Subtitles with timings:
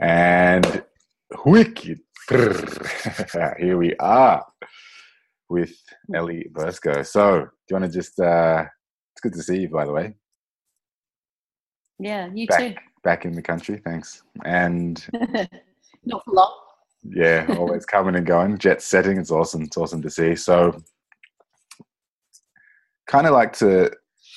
[0.00, 0.84] And
[1.44, 2.00] wicked.
[2.30, 4.44] Here we are
[5.48, 5.74] with
[6.14, 7.04] Ellie Bursco.
[7.06, 8.64] So, do you want to just, uh,
[9.12, 10.14] it's good to see you, by the way.
[11.98, 12.74] Yeah, you back, too.
[13.02, 14.22] Back in the country, thanks.
[14.44, 15.04] And
[16.04, 16.54] not for long.
[17.02, 18.58] Yeah, always coming and going.
[18.58, 19.18] Jet setting.
[19.18, 19.62] It's awesome.
[19.62, 20.36] It's awesome to see.
[20.36, 20.80] So,
[23.08, 23.90] kind of like to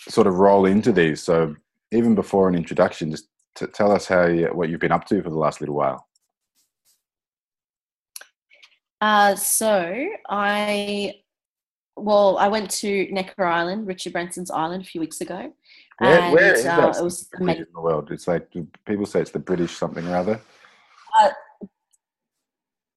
[0.09, 1.21] sort of roll into these.
[1.21, 1.55] So,
[1.91, 5.21] even before an introduction, just to tell us how you, what you've been up to
[5.21, 6.07] for the last little while.
[8.99, 11.15] Uh, so I,
[11.95, 15.53] well, I went to Necker Island, Richard Branson's island, a few weeks ago.
[15.97, 18.11] Where, and, where is uh, that it was in the world?
[18.11, 18.47] It's like
[18.85, 20.41] people say it's the British something or other.
[21.19, 21.29] Uh,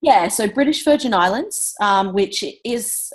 [0.00, 3.12] yeah, so British Virgin Islands, um, which is,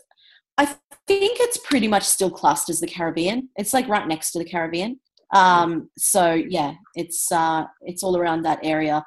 [0.58, 3.50] I think it's pretty much still classed as the Caribbean.
[3.56, 5.00] It's like right next to the Caribbean.
[5.34, 9.06] Um, so yeah, it's uh, it's all around that area.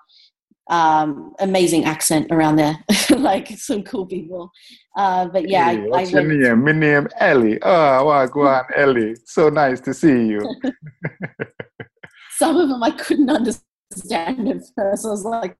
[0.70, 2.78] Um, amazing accent around there,
[3.10, 4.50] like some cool people.
[4.96, 6.64] Uh, but yeah, Hey, I, I what's your went, name?
[6.64, 7.58] My name Ellie.
[7.62, 9.16] Oh, wow, go on, Ellie.
[9.24, 10.40] So nice to see you.
[12.38, 15.04] some of them I couldn't understand at first.
[15.04, 15.58] I was like,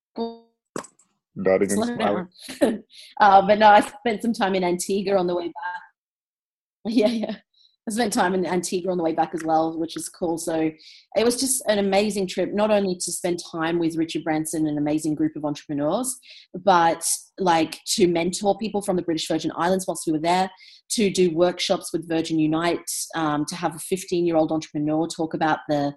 [1.69, 2.29] slow smiling.
[3.21, 5.83] uh, but no, I spent some time in Antigua on the way back.
[6.85, 7.37] Yeah, yeah.
[7.89, 10.39] I spent time in Antigua on the way back as well, which is cool.
[10.39, 10.71] So
[11.17, 14.71] it was just an amazing trip, not only to spend time with Richard Branson, and
[14.71, 16.17] an amazing group of entrepreneurs,
[16.55, 17.05] but
[17.39, 20.49] like to mentor people from the British Virgin Islands whilst we were there,
[20.91, 25.35] to do workshops with Virgin Unite, um, to have a 15 year old entrepreneur talk
[25.35, 25.93] about the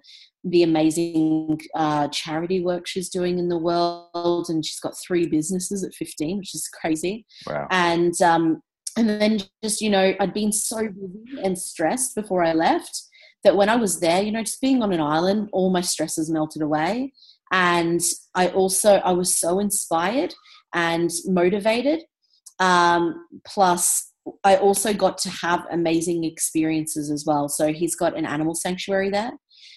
[0.48, 5.82] the amazing uh, charity work she's doing in the world, and she's got three businesses
[5.82, 7.66] at 15, which is crazy Wow.
[7.70, 8.62] and um,
[8.96, 13.02] and then just you know I'd been so busy and stressed before I left
[13.44, 16.30] that when I was there, you know, just being on an island, all my stresses
[16.30, 17.12] melted away,
[17.52, 18.00] and
[18.34, 20.34] I also I was so inspired
[20.74, 22.02] and motivated.
[22.58, 27.48] Um, plus, I also got to have amazing experiences as well.
[27.48, 29.32] So he's got an animal sanctuary there,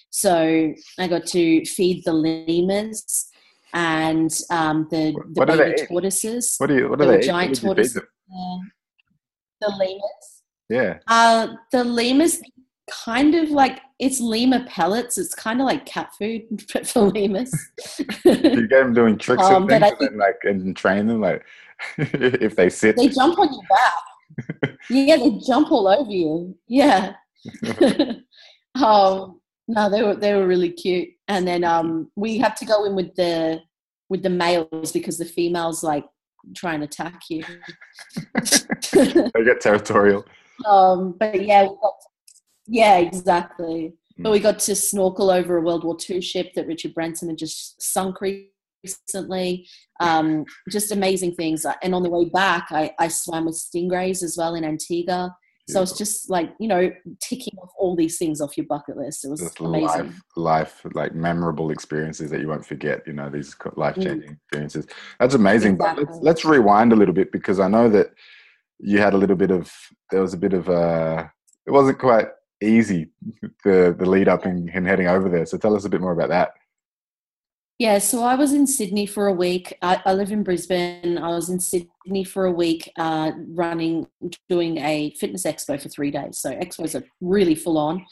[0.09, 3.27] so I got to feed the lemurs
[3.73, 6.55] and um, the, the What baby tortoises.
[6.57, 6.89] What do you?
[6.89, 7.19] What are they?
[7.21, 8.69] giant What did you feed tortoises.
[9.61, 10.43] The lemurs.
[10.69, 10.99] Yeah.
[11.07, 12.41] Uh, the lemurs
[12.89, 15.17] kind of like it's lemur pellets.
[15.17, 16.43] It's kind of like cat food
[16.73, 17.51] but for lemurs.
[18.25, 21.43] You get them doing tricks Um, and things, and like and train them like
[21.97, 22.95] if they sit.
[22.95, 24.75] they jump on your back.
[24.89, 26.55] yeah, they jump all over you.
[26.67, 27.13] Yeah.
[28.75, 31.09] um, no, they were they were really cute.
[31.27, 33.61] And then um, we have to go in with the
[34.09, 36.05] with the males because the females like
[36.55, 37.43] try and attack you.
[38.93, 40.25] they get territorial.
[40.65, 41.93] Um, but yeah, we got
[42.67, 43.93] yeah, exactly.
[44.21, 47.37] But we got to snorkel over a World War II ship that Richard Branson had
[47.37, 48.17] just sunk
[48.83, 49.65] recently.
[50.01, 51.65] Um, just amazing things.
[51.81, 55.33] And on the way back, I, I swam with stingrays as well in Antigua.
[55.73, 56.91] So it's just like you know
[57.21, 59.25] ticking off all these things off your bucket list.
[59.25, 59.87] It was Just amazing.
[59.87, 63.01] life, life, like memorable experiences that you won't forget.
[63.07, 64.87] You know, these life changing experiences.
[65.19, 65.77] That's amazing.
[65.77, 66.23] But let's, Mm.
[66.23, 68.07] Let's rewind a little bit because I know that
[68.79, 69.71] you had a little bit of
[70.11, 71.25] there was a bit of uh
[71.67, 72.27] it wasn't quite
[72.61, 73.11] easy
[73.63, 75.45] the the lead up and heading over there.
[75.45, 76.53] So tell us a bit more about that.
[77.79, 79.77] Yeah, so I was in Sydney for a week.
[79.81, 81.17] I, I live in Brisbane.
[81.17, 84.05] I was in Sydney for a week, uh, running,
[84.49, 86.39] doing a fitness expo for three days.
[86.39, 88.05] So expos are really full on,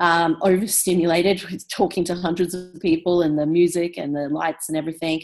[0.00, 4.78] um, overstimulated with talking to hundreds of people and the music and the lights and
[4.78, 5.22] everything.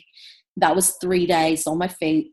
[0.59, 2.33] That was three days on my feet.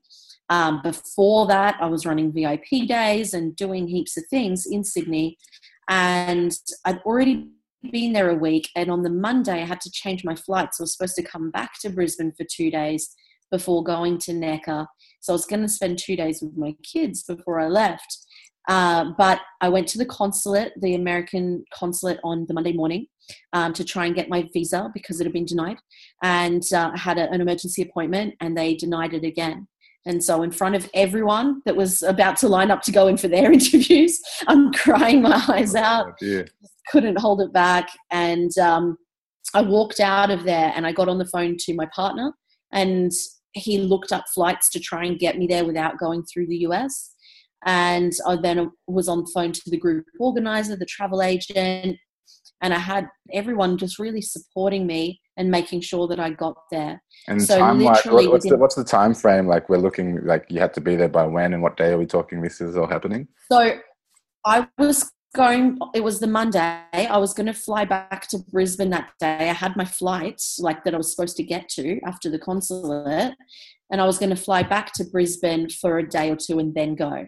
[0.49, 5.37] Um, before that, I was running VIP days and doing heaps of things in Sydney.
[5.87, 6.51] And
[6.83, 7.47] I'd already
[7.91, 8.69] been there a week.
[8.75, 10.69] And on the Monday, I had to change my flight.
[10.73, 13.15] So I was supposed to come back to Brisbane for two days
[13.51, 14.87] before going to Necker.
[15.21, 18.17] So I was going to spend two days with my kids before I left.
[18.67, 23.07] Uh, but I went to the consulate, the American consulate, on the Monday morning
[23.53, 25.77] um, to try and get my visa because it had been denied.
[26.23, 29.67] And uh, I had a, an emergency appointment and they denied it again.
[30.07, 33.17] And so, in front of everyone that was about to line up to go in
[33.17, 36.47] for their interviews, I'm crying my eyes out Oh, dear.
[36.91, 38.97] Couldn't hold it back and um,
[39.53, 42.31] i walked out of there and i got on the phone to my partner
[42.71, 43.11] and
[43.53, 47.13] he looked up flights to try and get me there without going through the us
[47.65, 51.97] and i then was on the phone to the group organizer the travel agent
[52.61, 57.01] and i had everyone just really supporting me and making sure that i got there
[57.27, 59.47] And So time literally what, what's the what's the time frame?
[59.47, 61.97] Like we're looking like you had to be there by when and what day are
[61.97, 62.41] we talking?
[62.41, 63.27] This is all happening.
[63.51, 63.79] So
[64.45, 66.81] I was going it was the monday.
[66.93, 69.49] I was going to fly back to brisbane that day.
[69.49, 73.33] I had my flights like that i was supposed to get to after the consulate
[73.91, 76.73] and i was going to fly back to brisbane for a day or two and
[76.73, 77.27] then go.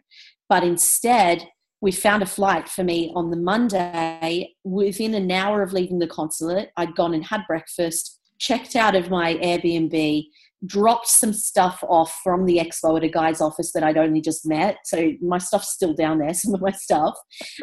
[0.49, 1.47] But instead
[1.79, 4.55] we found a flight for me on the monday.
[4.63, 9.09] Within an hour of leaving the consulate i'd gone and had breakfast checked out of
[9.09, 10.25] my airbnb
[10.65, 14.45] dropped some stuff off from the expo at a guy's office that I'd only just
[14.45, 14.77] met.
[14.85, 17.15] So my stuff's still down there, some of my stuff.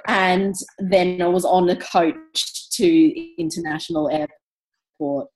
[0.07, 5.29] And then I was on a coach to international airport.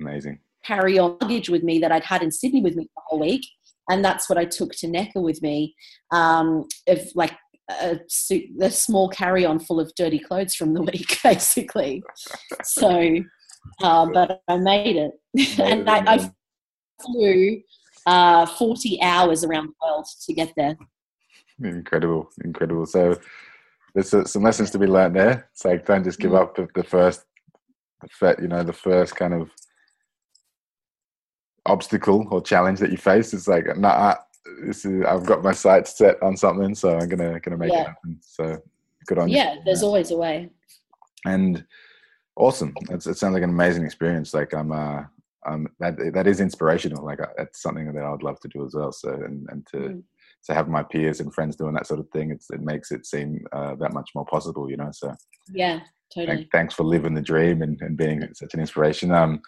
[0.00, 0.40] Amazing.
[0.64, 3.46] Carry on luggage with me that I'd had in Sydney with me the whole week.
[3.90, 5.74] And that's what I took to Necker with me.
[6.10, 7.32] Um, of like
[7.70, 12.02] a, suit, a small carry on full of dirty clothes from the week, basically.
[12.64, 13.20] So
[13.82, 15.12] uh, but I made it.
[15.60, 16.30] and I, I
[17.04, 17.60] flew
[18.06, 20.76] uh, 40 hours around the world to get there.
[21.62, 22.86] Incredible, incredible.
[22.86, 23.18] So
[23.94, 25.48] there's some lessons to be learned there.
[25.52, 26.40] It's like don't just give mm.
[26.40, 27.24] up the first,
[28.40, 29.50] you know, the first kind of
[31.66, 33.34] obstacle or challenge that you face.
[33.34, 34.14] It's like, nah,
[34.64, 37.82] this is I've got my sights set on something, so I'm gonna gonna make yeah.
[37.82, 38.18] it happen.
[38.20, 38.62] So
[39.06, 39.56] good on yeah, you.
[39.56, 40.50] Yeah, there's always a way.
[41.24, 41.64] And
[42.38, 42.72] awesome.
[42.90, 44.32] It's, it sounds like an amazing experience.
[44.32, 45.02] Like I'm, uh,
[45.46, 47.04] um, that that is inspirational.
[47.04, 48.92] Like that's something that I would love to do as well.
[48.92, 50.02] So and and to mm.
[50.46, 53.06] to have my peers and friends doing that sort of thing, it's, it makes it
[53.06, 54.70] seem uh, that much more possible.
[54.70, 54.90] You know.
[54.92, 55.14] So
[55.52, 55.80] yeah,
[56.14, 56.48] totally.
[56.52, 59.12] thanks for living the dream and, and being such an inspiration.
[59.12, 59.40] Um,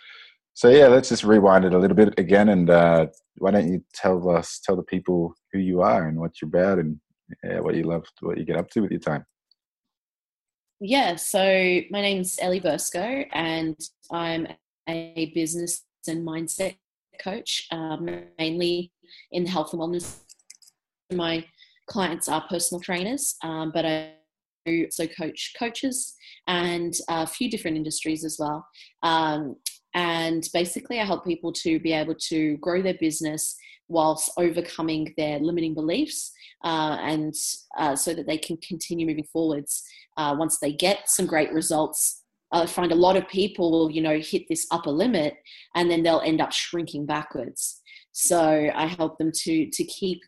[0.55, 3.07] so yeah, let's just rewind it a little bit again, and uh,
[3.39, 6.79] why don't you tell us, tell the people who you are and what you're about,
[6.79, 7.01] and
[7.45, 9.25] yeah, what you love, what you get up to with your time
[10.81, 11.41] yeah, so
[11.91, 13.77] my name's Ellie Burscoe, and
[14.11, 14.47] I'm
[14.89, 16.77] a business and mindset
[17.23, 18.91] coach, um, mainly
[19.31, 20.21] in health and wellness.
[21.13, 21.45] My
[21.87, 24.15] clients are personal trainers, um, but I
[24.67, 26.15] also coach coaches
[26.47, 28.67] and a few different industries as well.
[29.03, 29.57] Um,
[29.95, 33.57] and basically, I help people to be able to grow their business
[33.91, 36.33] whilst overcoming their limiting beliefs
[36.65, 37.35] uh, and
[37.77, 39.83] uh, so that they can continue moving forwards
[40.17, 42.23] uh, once they get some great results.
[42.53, 45.35] I find a lot of people will you know hit this upper limit
[45.75, 47.81] and then they'll end up shrinking backwards.
[48.13, 50.21] So i help them to to keep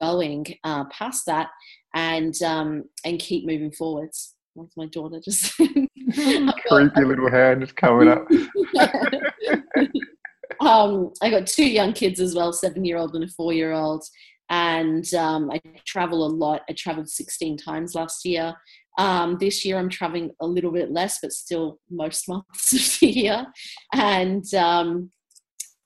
[0.00, 1.48] going uh, past that
[1.94, 4.34] and um, and keep moving forwards.
[4.54, 8.26] What's my daughter just creepy little hand is coming up
[10.60, 13.72] um, I got two young kids as well, seven year old and a four year
[13.72, 14.04] old.
[14.50, 16.62] And um, I travel a lot.
[16.68, 18.54] I traveled 16 times last year.
[18.98, 23.06] Um, this year I'm traveling a little bit less, but still most months of the
[23.06, 23.46] year.
[23.94, 25.10] And um,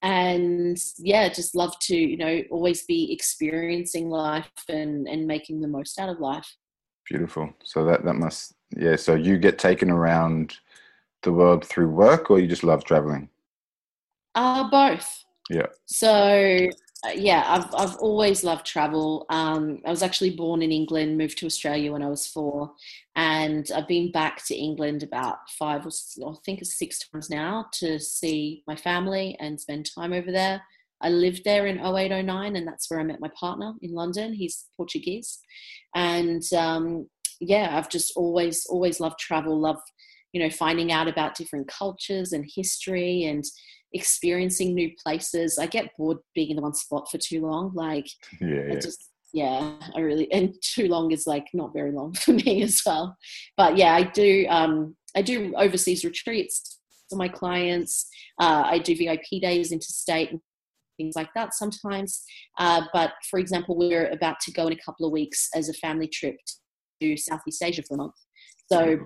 [0.03, 5.69] and yeah, just love to you know always be experiencing life and and making the
[5.69, 6.49] most out of life.
[7.09, 7.51] Beautiful.
[7.65, 8.97] So that that must yeah.
[8.97, 10.57] So you get taken around
[11.23, 13.29] the world through work, or you just love traveling?
[14.37, 15.25] Uh, both.
[15.51, 15.67] Yeah.
[15.87, 16.69] So
[17.07, 19.27] uh, yeah, I've I've always loved travel.
[19.31, 22.73] Um, I was actually born in England, moved to Australia when I was four,
[23.15, 25.91] and I've been back to England about five or
[26.31, 30.63] I think it's six times now to see my family and spend time over there.
[31.01, 34.33] I lived there in 0809 and that's where I met my partner in London.
[34.33, 35.39] He's Portuguese,
[35.95, 37.09] and um,
[37.41, 39.59] yeah, I've just always always loved travel.
[39.59, 39.81] Love
[40.33, 43.45] you know finding out about different cultures and history and
[43.97, 45.59] experiencing new places.
[45.59, 47.73] I get bored being in the one spot for too long.
[47.75, 48.07] Like,
[48.41, 48.79] yeah, yeah.
[48.79, 52.81] just yeah, I really and too long is like not very long for me as
[52.87, 53.17] well.
[53.57, 56.79] But yeah, I do um, I do overseas retreats
[57.11, 58.09] for my clients.
[58.41, 60.41] Uh, I do VIP days interstate and
[60.97, 62.23] things like that sometimes.
[62.59, 65.75] Uh, but for example, we're about to go in a couple of weeks as a
[65.75, 66.37] family trip
[67.01, 68.15] to Southeast Asia for a month.
[68.73, 68.99] So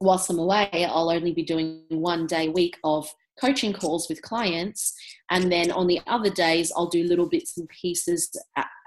[0.00, 3.08] whilst I'm away, I'll only be doing one day a week of
[3.40, 4.94] coaching calls with clients
[5.30, 8.30] and then on the other days i'll do little bits and pieces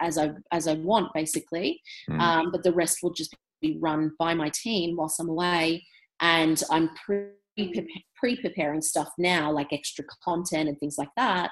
[0.01, 1.81] as i as i want basically.
[2.09, 2.19] Mm.
[2.19, 5.83] um, but the rest will just be run by my team whilst i'm away
[6.19, 11.51] and i'm pre preparing stuff now like extra content and things like that.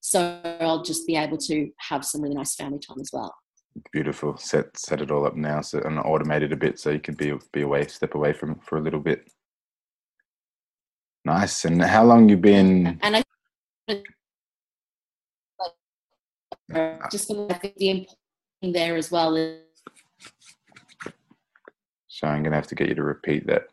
[0.00, 3.34] So i'll just be able to have some really nice family time as well.
[3.92, 4.36] Beautiful.
[4.36, 7.32] Set set it all up now so and automated a bit so you can be
[7.52, 9.28] be away step away from for a little bit
[11.24, 11.64] Nice.
[11.64, 12.98] And how long you been?
[13.02, 13.22] And I
[16.74, 17.08] ah.
[17.10, 19.36] just going to the important there as well.
[19.36, 19.60] Is...
[22.08, 23.68] So I'm going to have to get you to repeat that.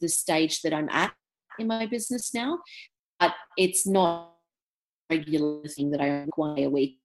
[0.00, 1.12] The stage that I'm at
[1.58, 2.60] in my business now,
[3.18, 4.34] but it's not
[5.10, 7.00] regular thing that I work one day a week.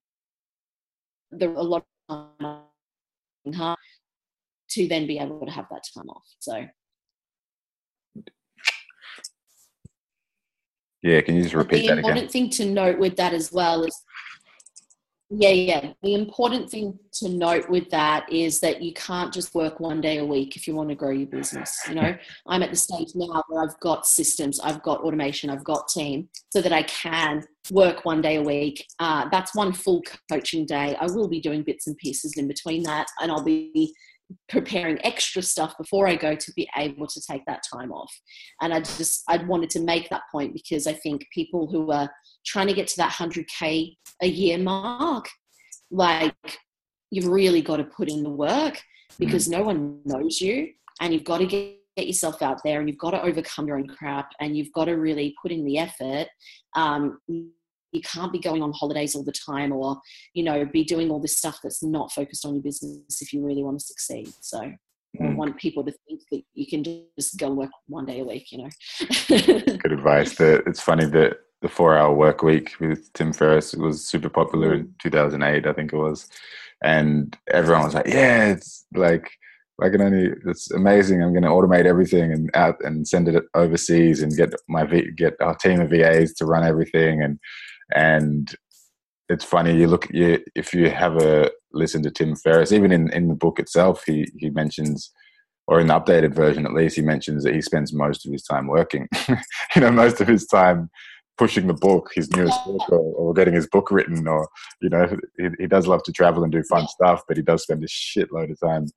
[1.31, 2.65] There are a lot of time
[4.73, 6.23] to then be able to have that time off.
[6.39, 6.65] So
[11.03, 11.95] Yeah, can you just repeat that?
[11.95, 12.31] the important again?
[12.31, 14.01] thing to note with that as well is
[15.35, 15.93] yeah, yeah.
[16.03, 20.19] The important thing to note with that is that you can't just work one day
[20.19, 21.75] a week if you want to grow your business.
[21.89, 22.15] You know,
[22.47, 26.29] I'm at the stage now where I've got systems, I've got automation, I've got team,
[26.51, 28.85] so that I can work one day a week.
[28.99, 30.95] Uh, that's one full coaching day.
[30.99, 33.95] I will be doing bits and pieces in between that, and I'll be
[34.49, 38.11] preparing extra stuff before I go to be able to take that time off.
[38.61, 42.09] And I just I wanted to make that point because I think people who are
[42.45, 45.27] trying to get to that 100k a year mark,
[45.91, 46.33] like
[47.11, 48.81] you've really got to put in the work
[49.19, 50.69] because no one knows you
[51.01, 53.77] and you've got to get get yourself out there and you've got to overcome your
[53.77, 56.27] own crap and you've got to really put in the effort
[56.75, 57.19] um,
[57.93, 59.97] you can't be going on holidays all the time or
[60.33, 63.45] you know be doing all this stuff that's not focused on your business if you
[63.45, 64.77] really want to succeed so I
[65.21, 65.35] Mm.
[65.35, 66.83] want people to think that you can
[67.19, 68.69] just go and work one day a week you know
[69.83, 70.35] Good advice.
[70.35, 74.73] The, it's funny that the four hour work week with Tim Ferriss was super popular
[74.73, 76.27] in 2008, I think it was.
[76.83, 79.29] And everyone was like, yeah, it's like,
[79.81, 81.23] I can only, it's amazing.
[81.23, 85.11] I'm going to automate everything and out and send it overseas and get my, V,
[85.15, 87.21] get our team of VAs to run everything.
[87.23, 87.39] And,
[87.95, 88.53] and
[89.29, 93.11] it's funny, you look, you, if you have a listen to Tim Ferriss, even in,
[93.11, 95.11] in the book itself, he, he mentions,
[95.67, 98.43] or in the updated version at least, he mentions that he spends most of his
[98.43, 99.07] time working.
[99.75, 100.89] you know, most of his time
[101.37, 104.47] pushing the book, his newest book, or, or getting his book written, or
[104.81, 107.63] you know, he, he does love to travel and do fun stuff, but he does
[107.63, 108.87] spend a shitload of time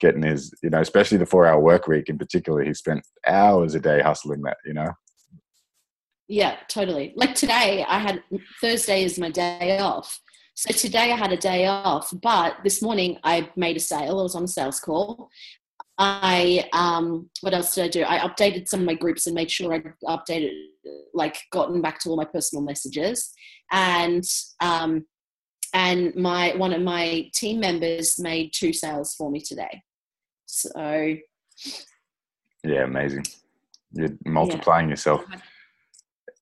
[0.00, 2.62] getting his, you know, especially the four-hour work week in particular.
[2.62, 4.92] He spent hours a day hustling that, you know.
[6.30, 8.22] Yeah totally like today i had
[8.60, 10.20] thursday is my day off
[10.54, 14.22] so today i had a day off but this morning i made a sale i
[14.22, 15.28] was on a sales call
[16.02, 18.02] I um, what else did I do?
[18.04, 20.52] I updated some of my groups and made sure I updated,
[21.12, 23.34] like, gotten back to all my personal messages,
[23.70, 24.24] and
[24.62, 25.04] um,
[25.74, 29.82] and my one of my team members made two sales for me today.
[30.46, 31.16] So
[32.64, 33.26] Yeah, amazing.
[33.92, 34.92] You're multiplying yeah.
[34.92, 35.24] yourself.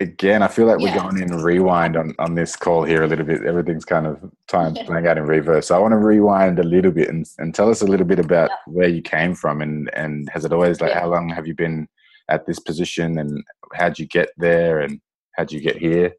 [0.01, 1.01] Again, I feel like we're yeah.
[1.01, 3.45] going in rewind on, on this call here a little bit.
[3.45, 5.67] Everything's kind of time playing out in reverse.
[5.67, 8.21] So I want to rewind a little bit and, and tell us a little bit
[8.21, 11.55] about where you came from and, and has it always like how long have you
[11.55, 11.89] been
[12.29, 13.43] at this position and
[13.75, 15.01] how'd you get there and
[15.37, 16.15] how'd you get here?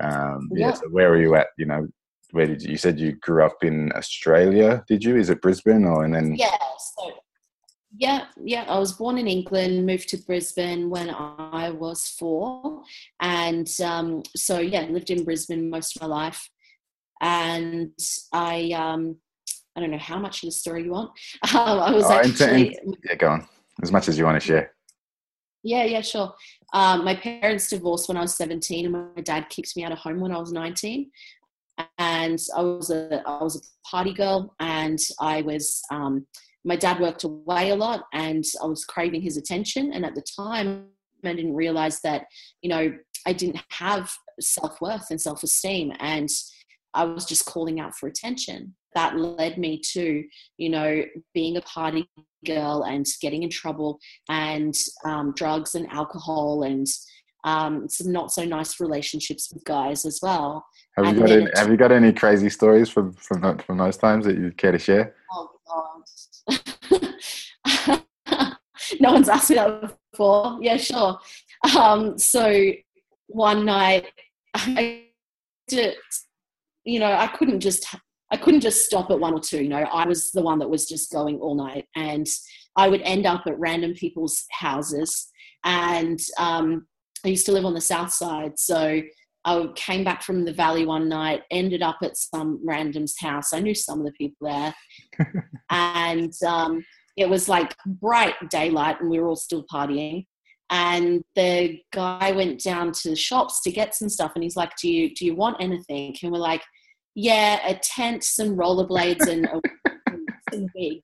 [0.00, 0.72] Um, yeah.
[0.72, 1.48] So where were you at?
[1.58, 1.88] You know,
[2.30, 4.84] where did you, you said you grew up in Australia?
[4.88, 5.16] Did you?
[5.16, 6.34] Is it Brisbane or and then?
[6.34, 6.56] Yeah.
[6.96, 7.12] So
[7.96, 8.64] yeah, yeah.
[8.68, 12.82] I was born in England, moved to Brisbane when I was four,
[13.20, 16.48] and um, so yeah, lived in Brisbane most of my life.
[17.20, 17.92] And
[18.32, 19.16] I, um,
[19.76, 21.12] I don't know how much of the story you want.
[21.54, 23.46] Um, I was oh, actually yeah, go on
[23.82, 24.72] as much as you want to share.
[25.62, 26.34] Yeah, yeah, sure.
[26.72, 29.98] Um, my parents divorced when I was seventeen, and my dad kicked me out of
[29.98, 31.10] home when I was nineteen.
[31.98, 35.82] And I was a I was a party girl, and I was.
[35.90, 36.26] Um,
[36.64, 39.92] my dad worked away a lot and I was craving his attention.
[39.92, 40.86] And at the time,
[41.24, 42.26] I didn't realize that,
[42.62, 42.92] you know,
[43.26, 45.92] I didn't have self worth and self esteem.
[45.98, 46.28] And
[46.94, 48.74] I was just calling out for attention.
[48.94, 50.24] That led me to,
[50.58, 52.08] you know, being a party
[52.44, 56.86] girl and getting in trouble and um, drugs and alcohol and
[57.44, 60.64] um, some not so nice relationships with guys as well.
[60.96, 64.26] Have you, got any, have you got any crazy stories from, from, from those times
[64.26, 65.14] that you care to share?
[65.32, 66.02] Oh, God.
[69.00, 70.58] no one's asked me that before.
[70.60, 71.18] Yeah, sure.
[71.76, 72.72] Um, so
[73.28, 74.06] one night,
[74.54, 75.04] I
[75.68, 75.96] did,
[76.84, 77.86] you know, I couldn't just,
[78.30, 79.62] I couldn't just stop at one or two.
[79.62, 82.26] You know, I was the one that was just going all night, and
[82.76, 85.28] I would end up at random people's houses.
[85.64, 86.86] And um,
[87.24, 89.02] I used to live on the south side, so
[89.44, 93.52] I came back from the valley one night, ended up at some random's house.
[93.52, 94.74] I knew some of the people there.
[95.70, 96.84] and um,
[97.16, 100.26] it was like bright daylight, and we were all still partying.
[100.70, 104.72] And the guy went down to the shops to get some stuff, and he's like,
[104.80, 106.62] "Do you do you want anything?" And we're like,
[107.14, 109.60] "Yeah, a tent, some rollerblades, and a,
[110.52, 111.02] some wigs."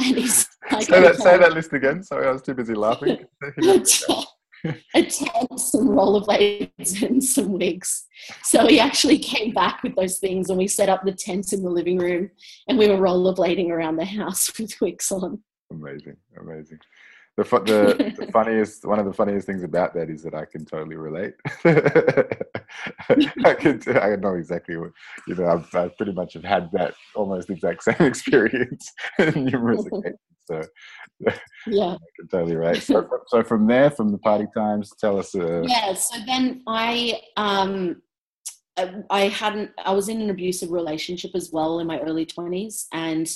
[0.00, 2.02] And he's like, say, that, say that list again.
[2.04, 3.18] Sorry, I was too busy laughing
[4.64, 8.06] a tent, some rollerblades, and some wigs.
[8.42, 11.62] So he actually came back with those things, and we set up the tent in
[11.62, 12.30] the living room,
[12.68, 15.42] and we were rollerblading around the house with wigs on.
[15.70, 16.78] Amazing, amazing.
[17.38, 20.64] The, the, the funniest one of the funniest things about that is that I can
[20.64, 21.34] totally relate.
[21.64, 24.90] I can I know exactly what
[25.28, 25.46] you know.
[25.46, 30.18] I've, I've pretty much have had that almost exact same experience in numerous occasions.
[30.46, 30.62] So
[31.68, 32.82] yeah, I can totally relate.
[32.82, 35.34] So, so from there, from the party times, tell us.
[35.34, 35.94] Uh, yeah.
[35.94, 38.02] So then I um
[39.10, 39.70] I hadn't.
[39.84, 43.30] I was in an abusive relationship as well in my early twenties, and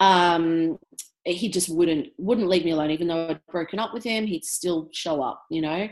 [0.00, 0.78] um
[1.24, 2.90] he just wouldn't wouldn't leave me alone.
[2.90, 5.88] Even though i'd broken up with him he'd still show up you know?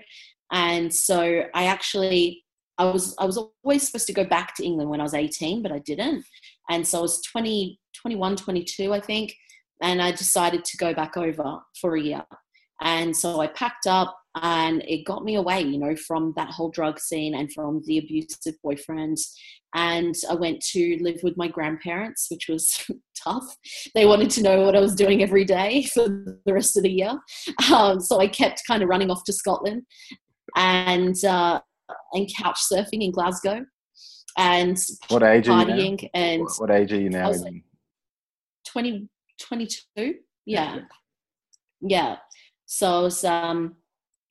[0.53, 2.45] And so i actually
[2.79, 5.63] i was i was always supposed to go back to england when i was 18
[5.63, 6.25] but i didn't.
[6.71, 9.35] And so i was 20 21 22 i think
[9.83, 12.25] and i decided to go back over for a year.
[12.81, 16.71] And so i packed up and it got me away you know from that whole
[16.71, 19.17] drug scene and from the abusive boyfriend
[19.75, 22.87] and I went to live with my grandparents, which was
[23.23, 23.45] tough.
[23.95, 26.91] They wanted to know what I was doing every day for the rest of the
[26.91, 27.19] year.
[27.71, 29.83] Um, so I kept kind of running off to Scotland
[30.57, 31.61] and uh,
[32.15, 33.65] and couch surfing in Glasgow
[34.39, 34.79] and
[35.09, 36.09] what age are you now?
[36.15, 37.31] and what age are you now?
[37.31, 37.63] Like
[38.69, 39.09] 20,
[39.41, 40.15] 22.
[40.47, 40.79] Yeah.
[41.81, 42.17] Yeah.
[42.67, 43.77] So I was um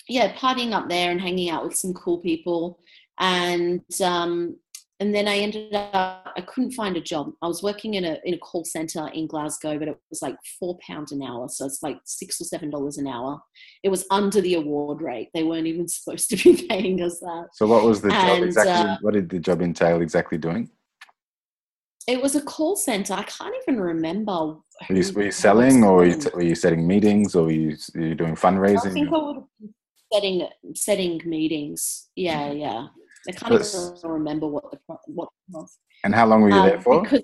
[0.07, 2.79] yeah, partying up there and hanging out with some cool people
[3.19, 4.55] and um
[4.99, 7.31] and then I ended up I couldn't find a job.
[7.41, 10.35] I was working in a in a call center in Glasgow, but it was like
[10.59, 13.39] four pounds an hour, so it's like six or seven dollars an hour.
[13.83, 15.29] It was under the award rate.
[15.33, 17.49] They weren't even supposed to be paying us that.
[17.53, 18.73] So what was the and, job exactly?
[18.73, 20.69] Uh, what did the job entail exactly doing?
[22.07, 23.13] It was a call center.
[23.13, 24.31] I can't even remember.
[24.89, 27.75] Were you, were you selling, or were you, were you, setting meetings, or were you,
[27.93, 28.91] were you doing fundraising?
[28.91, 29.73] I think I would have been
[30.11, 32.09] setting setting meetings.
[32.15, 32.87] Yeah, yeah.
[33.27, 35.77] I can't even remember what the what was.
[36.03, 37.01] And how long were you um, there for?
[37.01, 37.21] Because,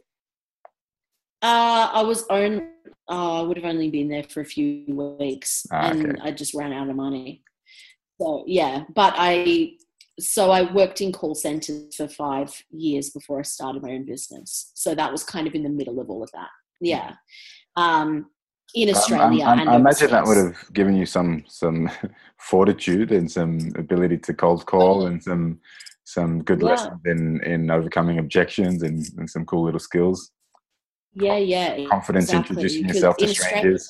[1.42, 2.68] uh, I was only
[3.10, 4.86] Uh, I would have only been there for a few
[5.20, 6.22] weeks, ah, and okay.
[6.24, 7.44] I just ran out of money.
[8.20, 9.74] So yeah, but I
[10.20, 14.72] so I worked in call centers for five years before I started my own business.
[14.74, 16.50] So that was kind of in the middle of all of that.
[16.80, 17.16] Yeah.
[17.76, 18.28] Um,
[18.74, 19.46] in Australia.
[19.46, 21.90] Um, I imagine that would have given you some some
[22.40, 25.60] fortitude and some ability to cold call and some
[26.04, 26.68] some good yeah.
[26.68, 30.32] lessons in in overcoming objections and, and some cool little skills.
[31.16, 31.86] Yeah, yeah.
[31.90, 32.56] Confidence exactly.
[32.56, 33.88] introducing yourself to strangers.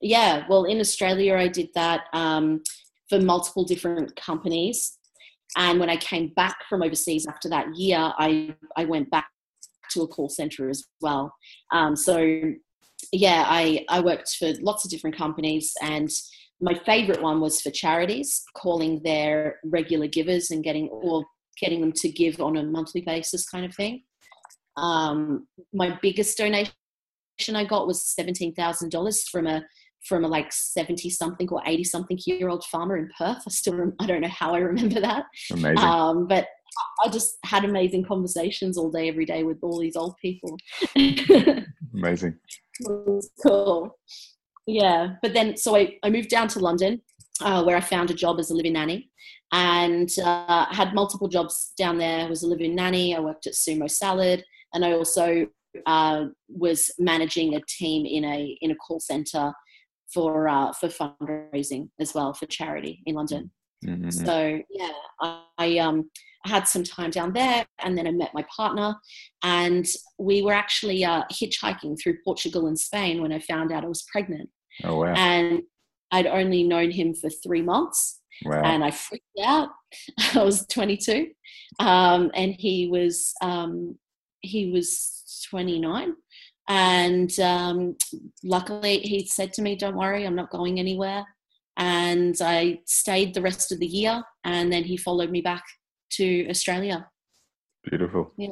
[0.00, 2.62] Yeah, well, in Australia, I did that um,
[3.08, 4.96] for multiple different companies.
[5.58, 9.28] And when I came back from overseas after that year, I, I went back
[9.90, 11.34] to a call center as well.
[11.72, 12.52] Um, so,
[13.12, 16.10] yeah, I, I worked for lots of different companies and
[16.60, 21.24] my favorite one was for charities, calling their regular givers and getting or
[21.58, 24.02] getting them to give on a monthly basis, kind of thing.
[24.76, 26.72] Um, my biggest donation
[27.54, 29.64] I got was seventeen thousand dollars from a
[30.06, 33.42] from a like 70 something or 80 something year old farmer in Perth.
[33.46, 35.26] I still, rem- I don't know how I remember that.
[35.52, 35.78] Amazing.
[35.78, 36.48] Um, but
[37.04, 40.56] I just had amazing conversations all day, every day with all these old people.
[41.94, 42.38] amazing.
[43.42, 43.98] Cool.
[44.66, 47.02] Yeah, but then so I, I moved down to London
[47.42, 49.10] uh, where I found a job as a living nanny
[49.52, 52.26] and uh, had multiple jobs down there.
[52.26, 53.16] I was a living nanny.
[53.16, 55.46] I worked at Sumo Salad, and I also
[55.86, 59.52] uh, was managing a team in a in a call center
[60.12, 63.50] for uh, for fundraising as well for charity in London.
[63.84, 64.10] Mm-hmm.
[64.10, 66.10] So yeah, I, I um
[66.44, 68.94] had some time down there, and then I met my partner,
[69.42, 69.86] and
[70.18, 74.04] we were actually uh, hitchhiking through Portugal and Spain when I found out I was
[74.10, 74.48] pregnant.
[74.84, 75.14] Oh wow!
[75.14, 75.62] And
[76.10, 78.62] I'd only known him for three months, wow.
[78.62, 79.68] and I freaked out.
[80.34, 81.28] I was 22,
[81.78, 83.98] um, and he was um,
[84.40, 86.14] he was 29.
[86.68, 87.96] And um,
[88.44, 91.24] luckily, he said to me, "Don't worry, I'm not going anywhere."
[91.80, 95.64] And I stayed the rest of the year, and then he followed me back
[96.10, 97.08] to Australia.
[97.88, 98.32] Beautiful.
[98.36, 98.48] Yeah.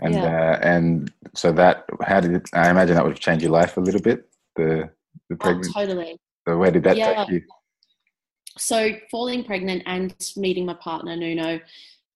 [0.00, 0.24] And yeah.
[0.24, 3.76] Uh, and so that how did it, I imagine that would have changed your life
[3.76, 4.90] a little bit the
[5.28, 5.72] the pregnancy.
[5.74, 6.18] Oh, totally.
[6.46, 7.24] So where did that yeah.
[7.24, 7.42] take you?
[8.56, 11.60] So falling pregnant and meeting my partner Nuno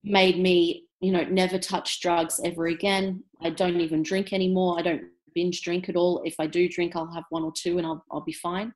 [0.03, 3.23] made me, you know, never touch drugs ever again.
[3.41, 4.79] I don't even drink anymore.
[4.79, 5.03] I don't
[5.35, 6.21] binge drink at all.
[6.25, 8.73] If I do drink, I'll have one or two and I'll I'll be fine.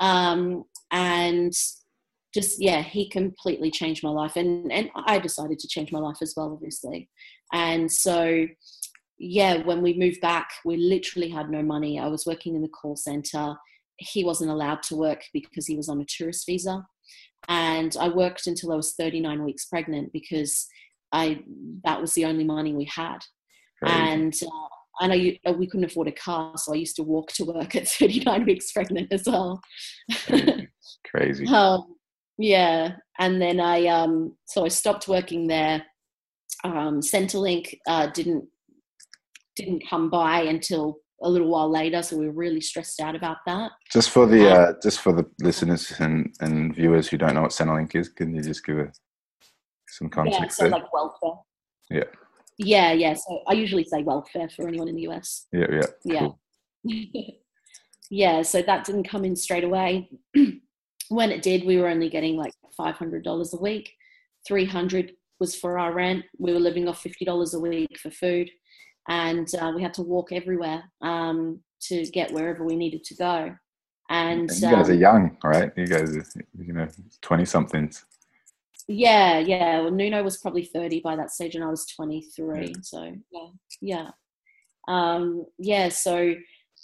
[0.00, 1.52] Um, and
[2.32, 6.18] just yeah, he completely changed my life, and and I decided to change my life
[6.20, 7.08] as well, obviously.
[7.52, 8.46] And so
[9.18, 11.98] yeah, when we moved back, we literally had no money.
[11.98, 13.54] I was working in the call center.
[13.96, 16.84] He wasn't allowed to work because he was on a tourist visa.
[17.48, 20.66] And I worked until I was 39 weeks pregnant because
[21.12, 21.40] I
[21.84, 23.18] that was the only money we had.
[23.82, 24.68] And uh,
[25.00, 27.74] and I, uh, we couldn't afford a car, so I used to walk to work
[27.76, 29.60] at 39 weeks pregnant as well.
[31.10, 31.46] Crazy.
[31.46, 31.96] um,
[32.38, 35.84] yeah, and then I um, so I stopped working there.
[36.64, 38.46] Um, Centrelink uh, didn't
[39.56, 43.38] didn't come by until a little while later, so we were really stressed out about
[43.46, 43.72] that.
[43.92, 47.50] Just for the uh, just for the listeners and, and viewers who don't know what
[47.50, 49.00] Centrelink is, can you just give us
[49.88, 50.40] some context?
[50.40, 50.72] Yeah, so there?
[50.72, 51.40] like welfare.
[51.90, 52.04] Yeah.
[52.58, 53.14] Yeah, yeah.
[53.14, 55.46] So I usually say welfare for anyone in the US.
[55.52, 55.86] Yeah, yeah.
[56.04, 56.18] Yeah.
[56.20, 56.40] Cool.
[58.10, 60.10] yeah, so that didn't come in straight away.
[61.08, 63.92] when it did, we were only getting like $500 a week.
[64.46, 66.24] 300 was for our rent.
[66.38, 68.50] We were living off $50 a week for food.
[69.08, 73.54] And uh, we had to walk everywhere um, to get wherever we needed to go.
[74.10, 75.72] And, you guys um, are young, right?
[75.76, 76.24] You guys are,
[76.58, 76.88] you know,
[77.22, 78.04] 20 somethings.
[78.86, 79.80] Yeah, yeah.
[79.80, 82.74] Well, Nuno was probably 30 by that stage, and I was 23.
[82.82, 83.48] So, yeah,
[83.80, 84.10] yeah.
[84.88, 86.34] Um, yeah, so,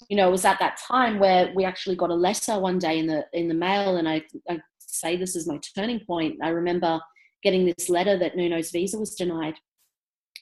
[0.08, 2.98] you know, it was at that time where we actually got a letter one day
[2.98, 6.38] in the in the mail, and I, I say this is my turning point.
[6.42, 7.00] I remember
[7.42, 9.54] getting this letter that Nuno's visa was denied,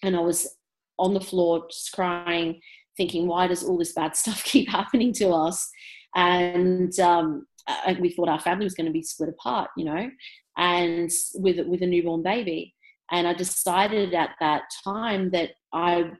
[0.02, 0.48] and I was
[0.98, 2.60] on the floor just crying,
[2.96, 5.68] thinking, why does all this bad stuff keep happening to us?
[6.14, 7.46] And um,
[7.86, 10.08] and we thought our family was going to be split apart, you know
[10.58, 12.74] and with with a newborn baby
[13.10, 16.10] and i decided at that time that i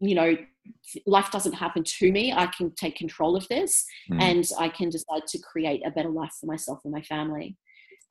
[0.00, 0.36] you know
[1.06, 4.22] life doesn't happen to me i can take control of this Mm.
[4.22, 7.56] and i can decide to create a better life for myself and my family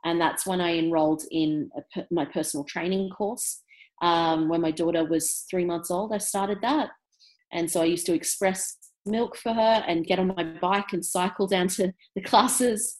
[0.03, 3.61] and that's when i enrolled in a, my personal training course
[4.01, 6.89] um, when my daughter was three months old i started that
[7.51, 11.05] and so i used to express milk for her and get on my bike and
[11.05, 12.97] cycle down to the classes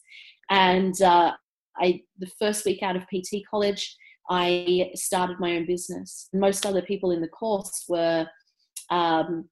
[0.50, 1.32] and uh,
[1.78, 3.96] I the first week out of PT college,
[4.30, 6.28] I started my own business.
[6.32, 8.26] Most other people in the course were
[8.90, 9.48] um,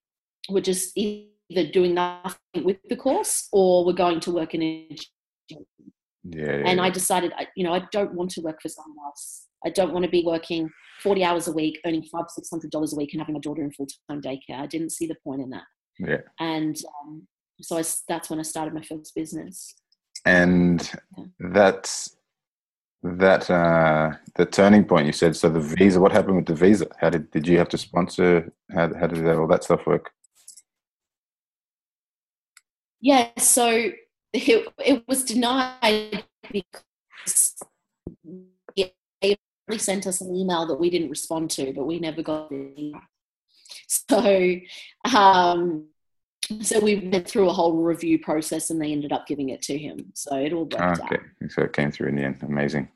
[0.48, 5.04] were just either doing nothing with the course or were going to work in it.
[5.48, 5.56] Yeah,
[6.24, 6.82] yeah, And yeah.
[6.84, 9.46] I decided, I- you know, I don't want to work for someone else.
[9.64, 10.70] I don't want to be working
[11.02, 13.62] 40 hours a week, earning five, six hundred dollars a week, and having my daughter
[13.62, 14.58] in full time daycare.
[14.60, 15.64] I didn't see the point in that.
[15.98, 16.20] yeah.
[16.38, 17.26] And um,
[17.60, 19.74] so I that's when I started my first business.
[20.26, 20.90] And
[21.38, 22.16] that's
[23.02, 25.34] that uh the turning point you said.
[25.36, 26.86] So the visa what happened with the visa?
[26.98, 28.52] How did did you have to sponsor?
[28.70, 30.12] How, how did that all that stuff work?
[33.00, 33.90] Yeah, so
[34.32, 37.56] it, it was denied because
[38.76, 38.92] they
[39.68, 42.72] only sent us an email that we didn't respond to, but we never got the
[42.78, 43.00] email.
[43.86, 44.56] So,
[45.16, 45.86] um,
[46.62, 49.76] so we went through a whole review process, and they ended up giving it to
[49.78, 50.12] him.
[50.14, 51.50] So it all worked Ah, okay out.
[51.52, 52.88] so it came through in the end amazing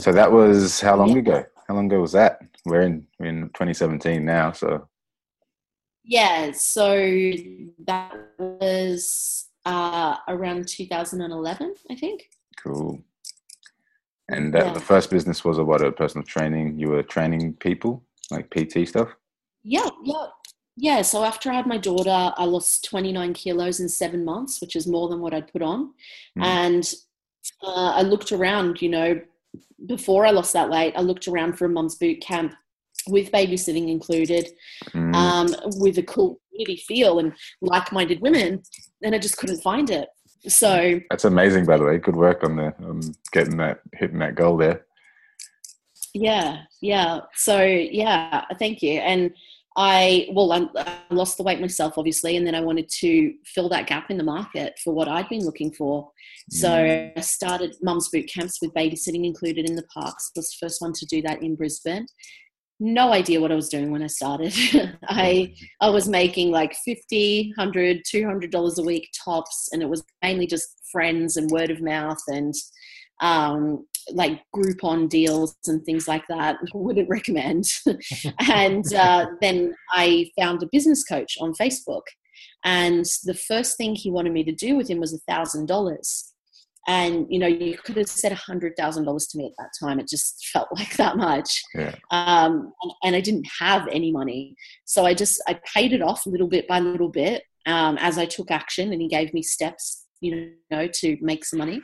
[0.00, 1.18] so that was how long Yeah.
[1.18, 4.88] ago how long ago was that we're in we're in 2017 now so
[6.02, 6.86] Yeah, so
[7.86, 12.28] that was uh, around 2011, I think.
[12.62, 13.00] cool
[14.28, 14.72] and that, Yeah.
[14.72, 18.86] the first business was a what a personal training you were training people like pt
[18.88, 19.10] stuff
[19.62, 20.26] Yeah, yeah,
[20.76, 21.02] yeah.
[21.02, 24.86] So after I had my daughter, I lost 29 kilos in seven months, which is
[24.86, 25.92] more than what I'd put on.
[26.38, 26.44] Mm.
[26.44, 26.94] And
[27.62, 29.20] uh, I looked around, you know,
[29.86, 32.54] before I lost that weight, I looked around for a mum's boot camp
[33.06, 34.48] with babysitting included,
[34.92, 38.62] Mm, um, with a cool community feel and like-minded women,
[39.02, 40.08] and I just couldn't find it.
[40.46, 43.00] So that's amazing by the way good work on the um,
[43.32, 44.84] getting that hitting that goal there
[46.12, 47.20] Yeah, yeah.
[47.34, 49.00] So yeah, thank you.
[49.00, 49.34] And
[49.76, 53.68] I well, I, I lost the weight myself, obviously, and then I wanted to fill
[53.70, 56.10] that gap in the market for what I'd been looking for.
[56.50, 57.12] So Mm.
[57.16, 60.30] I started mums boot camps with babysitting included in the parks.
[60.36, 62.06] Was the first one to do that in Brisbane.
[62.80, 64.52] No idea what I was doing when I started.
[65.08, 70.04] I I was making like 50, 100, 200 dollars a week tops and it was
[70.22, 72.54] mainly just friends and word of mouth and
[73.20, 76.56] um, like Groupon deals and things like that.
[76.74, 77.64] Wouldn't recommend.
[78.48, 82.02] and uh, then I found a business coach on Facebook,
[82.64, 86.32] and the first thing he wanted me to do with him was a thousand dollars.
[86.86, 89.70] And you know, you could have said a hundred thousand dollars to me at that
[89.80, 89.98] time.
[89.98, 94.56] It just felt like that much, yeah um, and, and I didn't have any money,
[94.84, 98.26] so I just I paid it off little bit by little bit um, as I
[98.26, 101.80] took action, and he gave me steps, you know, to make some money,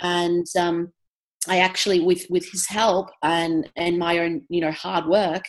[0.00, 0.92] and um,
[1.48, 5.44] I actually, with with his help and and my own, you know, hard work,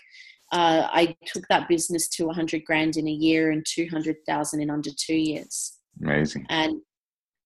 [0.52, 4.90] uh, I took that business to 100 grand in a year and 200,000 in under
[4.98, 5.78] two years.
[6.02, 6.82] amazing And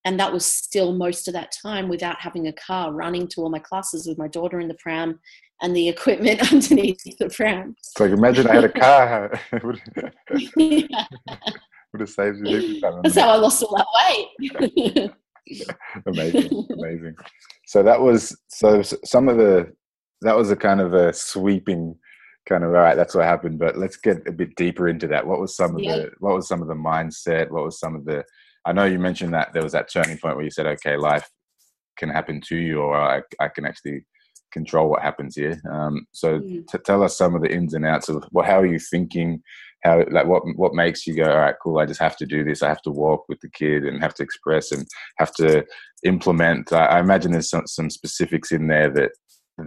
[0.05, 3.49] and that was still most of that time without having a car running to all
[3.49, 5.19] my classes with my daughter in the pram
[5.61, 7.75] and the equipment underneath the pram.
[7.81, 9.39] So like imagine I had a car.
[11.93, 12.81] would have saved you.
[13.03, 13.87] That's how I lost all that
[14.67, 15.11] weight.
[16.07, 17.15] amazing, amazing.
[17.73, 19.73] So that was so some of the
[20.21, 21.95] that was a kind of a sweeping
[22.47, 22.93] kind of all right.
[22.93, 23.57] That's what happened.
[23.57, 25.25] But let's get a bit deeper into that.
[25.25, 25.95] What was some of yeah.
[25.95, 27.49] the what was some of the mindset?
[27.49, 28.25] What was some of the
[28.63, 31.27] I know you mentioned that there was that turning point where you said, okay, life
[31.97, 34.05] can happen to you, or I, I can actually
[34.51, 35.59] control what happens here.
[35.71, 36.67] Um, so mm.
[36.67, 39.41] to tell us some of the ins and outs of well, how are you thinking?
[39.83, 41.55] How like what what makes you go all right?
[41.61, 41.79] Cool.
[41.79, 42.63] I just have to do this.
[42.63, 45.65] I have to walk with the kid and have to express and have to
[46.03, 46.71] implement.
[46.71, 49.11] I, I imagine there's some some specifics in there that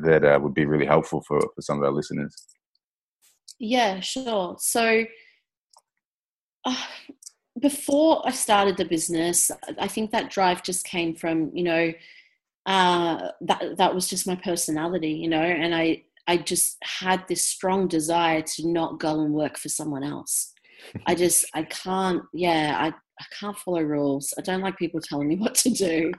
[0.02, 2.34] that uh, would be really helpful for for some of our listeners.
[3.58, 4.56] Yeah, sure.
[4.58, 5.04] So.
[6.64, 6.76] Uh,
[7.60, 11.92] before I started the business, I think that drive just came from, you know,
[12.66, 17.46] uh, that that was just my personality, you know, and I I just had this
[17.46, 20.52] strong desire to not go and work for someone else.
[21.06, 24.34] I just I can't, yeah, I I can't follow rules.
[24.36, 26.12] I don't like people telling me what to do,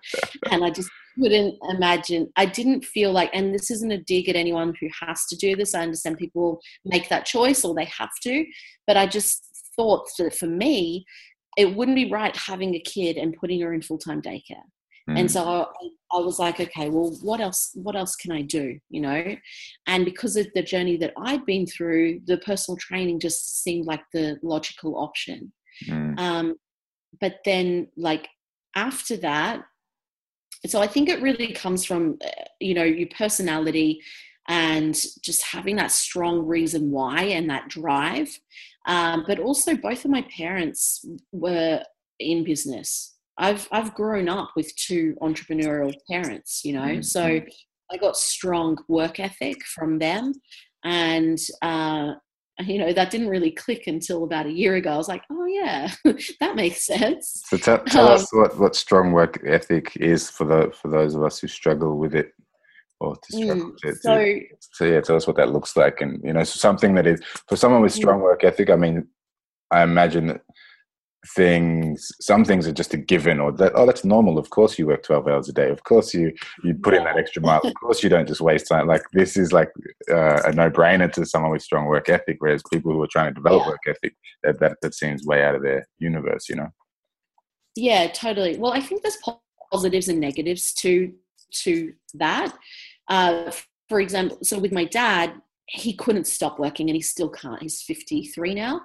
[0.52, 0.90] and I just
[1.20, 2.32] couldn't imagine.
[2.36, 5.56] I didn't feel like, and this isn't a dig at anyone who has to do
[5.56, 5.76] this.
[5.76, 8.46] I understand people make that choice or they have to,
[8.86, 9.44] but I just
[9.76, 11.06] thought that for me,
[11.58, 14.64] it wouldn't be right having a kid and putting her in full time daycare.
[15.10, 15.20] Mm.
[15.20, 17.72] And so I, I, was like, okay, well, what else?
[17.76, 18.78] What else can I do?
[18.90, 19.36] You know,
[19.88, 24.04] and because of the journey that I'd been through, the personal training just seemed like
[24.14, 25.54] the logical option.
[25.88, 26.20] Mm.
[26.20, 26.56] Um,
[27.22, 28.28] but then, like
[28.76, 29.64] after that,
[30.66, 34.02] so I think it really comes from uh, you know your personality
[34.50, 38.30] and just having that strong reason why and that drive.
[38.88, 41.84] Um, but also, both of my parents were
[42.20, 43.17] in business.
[43.38, 47.02] I've I've grown up with two entrepreneurial parents, you know, mm-hmm.
[47.02, 47.42] so
[47.92, 50.34] I got strong work ethic from them,
[50.84, 52.14] and uh,
[52.60, 54.92] you know that didn't really click until about a year ago.
[54.92, 55.92] I was like, oh yeah,
[56.40, 57.44] that makes sense.
[57.46, 61.16] So tell, tell um, us what, what strong work ethic is for the for those
[61.16, 62.34] of us who struggle with it
[63.00, 66.02] or to struggle mm, to, so, to, so yeah tell us what that looks like
[66.02, 69.08] and you know something that is for someone with strong work ethic i mean
[69.70, 70.42] i imagine that
[71.36, 74.38] things some things are just a given or that oh that's normal.
[74.38, 75.70] Of course you work 12 hours a day.
[75.70, 77.62] Of course you you put in that extra mile.
[77.64, 78.88] Of course you don't just waste time.
[78.88, 79.70] Like this is like
[80.10, 83.34] uh, a no-brainer to someone with strong work ethic whereas people who are trying to
[83.34, 83.70] develop yeah.
[83.70, 86.70] work ethic that, that that seems way out of their universe you know?
[87.76, 88.58] Yeah totally.
[88.58, 89.18] Well i think there's
[89.72, 91.14] positives and negatives to
[91.52, 92.56] to that.
[93.08, 93.52] Uh,
[93.90, 95.34] for example, so with my dad,
[95.66, 97.62] he couldn't stop working and he still can't.
[97.62, 98.82] He's 53 now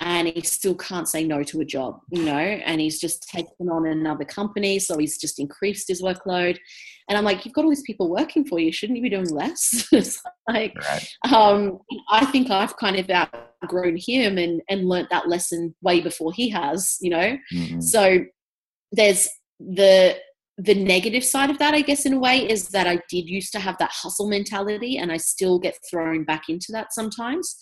[0.00, 3.68] and he still can't say no to a job, you know, and he's just taken
[3.70, 4.78] on another company.
[4.78, 6.58] So he's just increased his workload.
[7.08, 8.72] And I'm like, you've got all these people working for you.
[8.72, 9.86] Shouldn't you be doing less?
[9.92, 11.08] it's like, right.
[11.32, 11.78] um,
[12.10, 16.48] I think I've kind of outgrown him and, and learnt that lesson way before he
[16.48, 17.38] has, you know?
[17.52, 17.80] Mm-hmm.
[17.80, 18.24] So
[18.90, 19.28] there's
[19.60, 20.16] the
[20.56, 23.50] the negative side of that, I guess, in a way, is that I did used
[23.52, 27.56] to have that hustle mentality and I still get thrown back into that sometimes.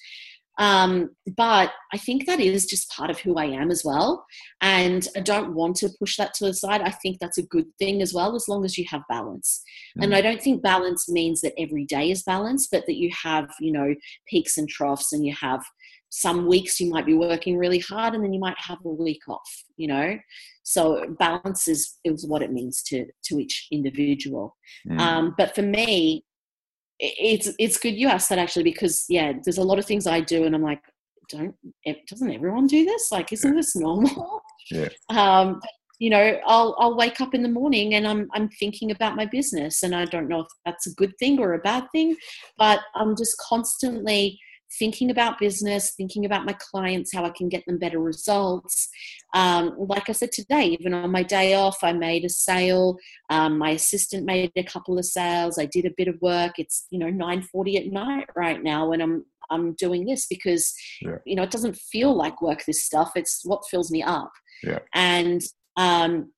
[0.59, 4.25] Um, but I think that is just part of who I am as well.
[4.61, 6.83] And I don't want to push that to the side.
[6.83, 9.63] I think that's a good thing as well, as long as you have balance.
[9.99, 10.05] Mm.
[10.05, 13.49] And I don't think balance means that every day is balance, but that you have,
[13.61, 13.95] you know,
[14.29, 15.63] peaks and troughs and you have
[16.15, 19.23] some weeks you might be working really hard and then you might have a week
[19.31, 20.15] off you know
[20.63, 24.55] so balance is, is what it means to to each individual
[24.87, 25.01] mm.
[25.01, 26.23] um, but for me
[27.05, 30.21] it's it's good you asked that actually because yeah there's a lot of things i
[30.21, 30.81] do and i'm like
[31.33, 31.55] don't
[32.09, 33.11] doesn't everyone do this?
[33.11, 34.43] Like isn't this normal?
[34.71, 34.89] Yeah.
[35.09, 35.61] Um
[35.99, 39.27] you know i'll i'll wake up in the morning and i'm i'm thinking about my
[39.27, 42.17] business and i don't know if that's a good thing or a bad thing
[42.59, 44.39] but i'm just constantly
[44.79, 48.89] thinking about business, thinking about my clients, how I can get them better results.
[49.35, 52.97] Um, like I said today, even on my day off, I made a sale.
[53.31, 55.59] Um, my assistant made a couple of sales.
[55.59, 56.59] I did a bit of work.
[56.59, 61.19] It's you know 9:40 at night right now when I'm I'm doing this because yeah.
[61.25, 62.65] you know it doesn't feel like work.
[62.65, 63.13] This stuff.
[63.17, 64.33] It's what fills me up.
[64.63, 64.79] Yeah.
[64.95, 65.43] And
[65.77, 66.33] um,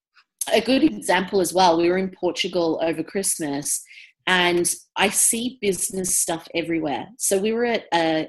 [0.52, 1.78] a good example as well.
[1.78, 3.82] We were in Portugal over Christmas,
[4.26, 7.08] and I see business stuff everywhere.
[7.18, 8.28] So we were at a,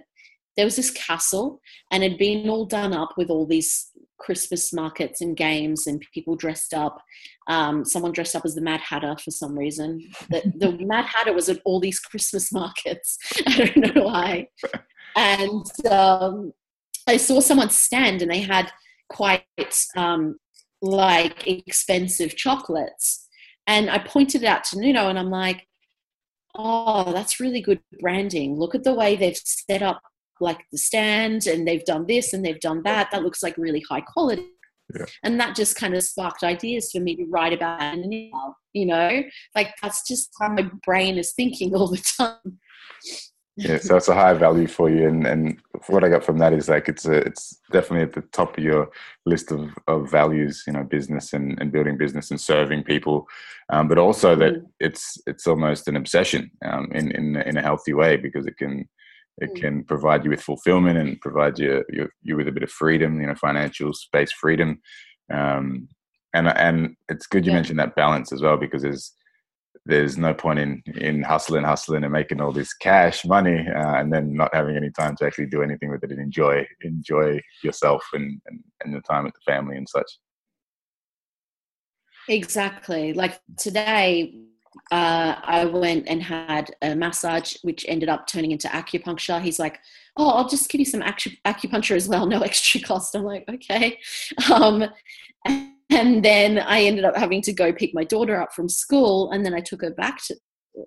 [0.57, 4.73] there was this castle and it had been all done up with all these Christmas
[4.73, 7.01] markets and games and people dressed up.
[7.47, 10.01] Um, someone dressed up as the Mad Hatter for some reason.
[10.29, 13.17] The, the Mad Hatter was at all these Christmas markets.
[13.47, 14.47] I don't know why.
[15.15, 16.53] And um,
[17.07, 18.71] I saw someone stand and they had
[19.09, 19.45] quite
[19.95, 20.37] um,
[20.81, 23.27] like expensive chocolates.
[23.67, 25.67] And I pointed it out to Nuno and I'm like,
[26.57, 28.57] oh, that's really good branding.
[28.57, 30.01] Look at the way they've set up
[30.39, 33.09] like the stand and they've done this and they've done that.
[33.11, 34.47] That looks like really high quality.
[34.93, 35.05] Yeah.
[35.23, 38.85] And that just kind of sparked ideas for me to write about it now, you
[38.85, 39.23] know,
[39.55, 42.59] like that's just how my brain is thinking all the time
[43.57, 46.53] yeah so it's a high value for you and and what i got from that
[46.53, 48.89] is like it's a, it's definitely at the top of your
[49.25, 53.27] list of, of values you know business and, and building business and serving people
[53.71, 54.65] um, but also that mm.
[54.79, 58.87] it's it's almost an obsession um, in, in in a healthy way because it can
[59.37, 59.61] it mm.
[59.61, 63.21] can provide you with fulfillment and provide you, you you with a bit of freedom
[63.21, 64.81] you know financial space freedom
[65.33, 65.87] um,
[66.33, 67.57] and and it's good you yeah.
[67.57, 69.13] mentioned that balance as well because there's
[69.85, 74.11] there's no point in in hustling, hustling, and making all this cash money, uh, and
[74.11, 78.03] then not having any time to actually do anything with it and enjoy enjoy yourself
[78.13, 80.09] and and, and the time with the family and such.
[82.27, 83.13] Exactly.
[83.13, 84.33] Like today,
[84.91, 89.41] uh, I went and had a massage, which ended up turning into acupuncture.
[89.41, 89.79] He's like,
[90.17, 93.45] "Oh, I'll just give you some acu- acupuncture as well, no extra cost." I'm like,
[93.47, 93.99] "Okay."
[94.51, 94.85] Um,
[95.95, 99.45] and then I ended up having to go pick my daughter up from school, and
[99.45, 100.35] then I took her back to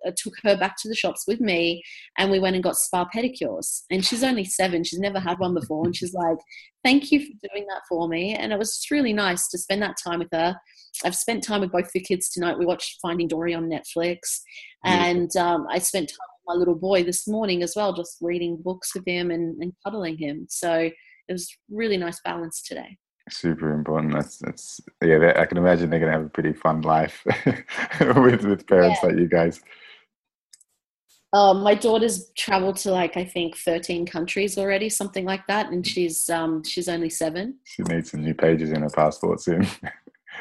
[0.05, 1.83] I uh, took her back to the shops with me
[2.19, 3.83] and we went and got spa pedicures.
[3.91, 6.39] And she's only seven she's never had one before and she's like
[6.85, 8.35] thank you for doing that for me.
[8.35, 10.57] And it was just really nice to spend that time with her.
[11.05, 12.59] I've spent time with both the kids tonight.
[12.59, 14.41] We watched finding dory on netflix.
[14.85, 18.61] And um, i spent time with my little boy this morning as well just reading
[18.63, 20.47] books with him and, and cuddling him.
[20.49, 20.91] So
[21.29, 22.99] it was really nice balance today
[23.31, 24.13] super important.
[24.13, 25.33] That's that's yeah.
[25.37, 27.25] I can imagine they're gonna have a pretty fun life
[28.01, 29.09] with with parents yeah.
[29.09, 29.61] like you guys.
[31.35, 35.87] Um, my daughter's traveled to like I think thirteen countries already, something like that, and
[35.87, 37.57] she's um, she's only seven.
[37.65, 39.67] She needs some new pages in her passport soon.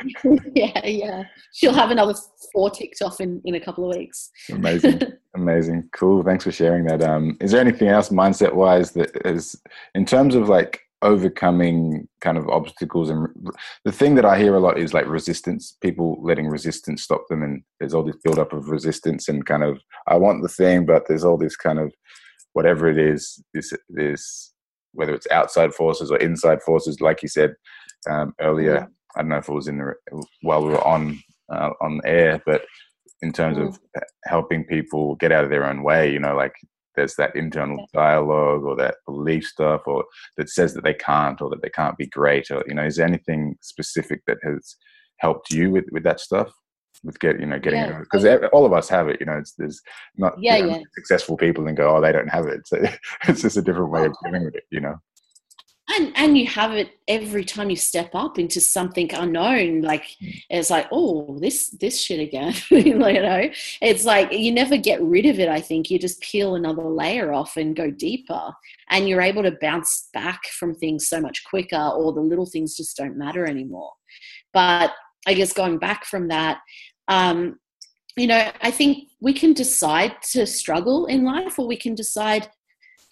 [0.54, 1.24] yeah, yeah.
[1.54, 2.14] She'll have another
[2.54, 4.32] four ticked off in, in a couple of weeks.
[4.52, 5.02] Amazing.
[5.36, 5.90] Amazing.
[5.92, 6.24] Cool.
[6.24, 7.02] Thanks for sharing that.
[7.02, 9.62] Um, is there anything else mindset wise that is
[9.96, 13.28] in terms of like overcoming kind of obstacles and
[13.86, 17.44] the thing that i hear a lot is like resistance people letting resistance stop them
[17.44, 20.86] and there's all this build up of resistance and kind of i want the thing
[20.88, 21.94] but there's all this kind of
[22.54, 24.54] whatever it is this this
[24.94, 27.54] whether it's outside forces or inside forces like you said
[28.10, 29.94] um, earlier i don't know if it was in the
[30.42, 31.20] while we were on
[31.54, 32.66] uh, on air but
[33.22, 33.68] in terms mm.
[33.68, 33.80] of
[34.26, 36.54] helping people get out of their own way you know like
[36.98, 40.04] there's that internal dialogue or that belief stuff or
[40.36, 42.98] that says that they can't or that they can't be great or you know is
[42.98, 44.76] there anything specific that has
[45.20, 46.52] helped you with with that stuff
[47.04, 48.00] with get you know getting yeah.
[48.00, 49.82] because all of us have it you know it's there's
[50.18, 50.82] not yeah, you know, yeah.
[50.96, 52.78] successful people and go oh they don't have it so
[53.28, 54.96] it's just a different way of oh, dealing with it you know
[55.98, 60.28] and and you have it every time you step up into something unknown like hmm.
[60.50, 63.50] it's like oh this this shit again you know?
[63.82, 65.90] It's like you never get rid of it i think.
[65.90, 68.54] You just peel another layer off and go deeper.
[68.90, 72.76] And you're able to bounce back from things so much quicker or the little things
[72.76, 73.92] just don't matter anymore.
[74.54, 74.92] But
[75.28, 76.60] i guess going back from that
[77.08, 77.60] um
[78.16, 82.50] you know i think we can decide to struggle in life or we can decide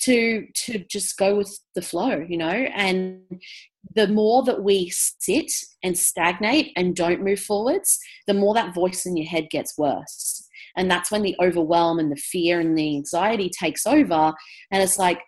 [0.01, 2.47] to to just go with the flow you know?
[2.47, 3.21] And
[3.93, 5.51] the more that we sit
[5.83, 10.47] and stagnate and don't move forwards the more that voice in your head gets worse.
[10.75, 14.33] And that's when the overwhelm and the fear and the anxiety takes over.
[14.71, 15.19] And it's like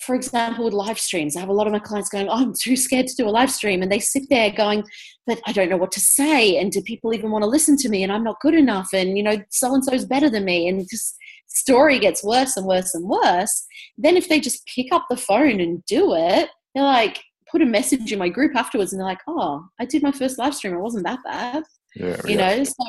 [0.00, 2.52] for example with live streams i have a lot of my clients going oh, i'm
[2.58, 4.82] too scared to do a live stream and they sit there going
[5.26, 7.88] but i don't know what to say and do people even want to listen to
[7.88, 10.68] me and i'm not good enough and you know so and so's better than me
[10.68, 11.16] and just
[11.56, 15.60] story gets worse and worse and worse, then if they just pick up the phone
[15.60, 19.20] and do it, they're like, put a message in my group afterwards and they're like,
[19.26, 20.74] oh, I did my first live stream.
[20.74, 21.62] It wasn't that bad.
[21.94, 22.56] Yeah, you yeah.
[22.56, 22.84] know, so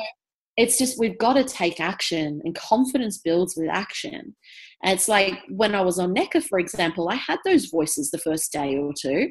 [0.56, 4.36] it's just we've got to take action and confidence builds with action.
[4.82, 8.18] And it's like when I was on Necker, for example, I had those voices the
[8.18, 9.30] first day or two.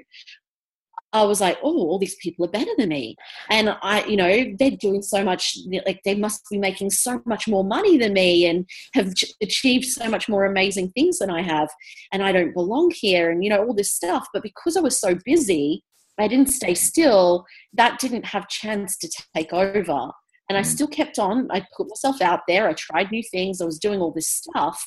[1.13, 3.15] I was like, oh, all these people are better than me.
[3.49, 7.47] And I, you know, they're doing so much, like they must be making so much
[7.47, 11.69] more money than me and have achieved so much more amazing things than I have.
[12.11, 14.27] And I don't belong here and, you know, all this stuff.
[14.33, 15.81] But because I was so busy,
[16.19, 17.45] I didn't stay still.
[17.73, 20.11] That didn't have chance to take over
[20.49, 20.65] and I mm.
[20.65, 21.49] still kept on.
[21.51, 22.67] I put myself out there.
[22.67, 23.61] I tried new things.
[23.61, 24.83] I was doing all this stuff.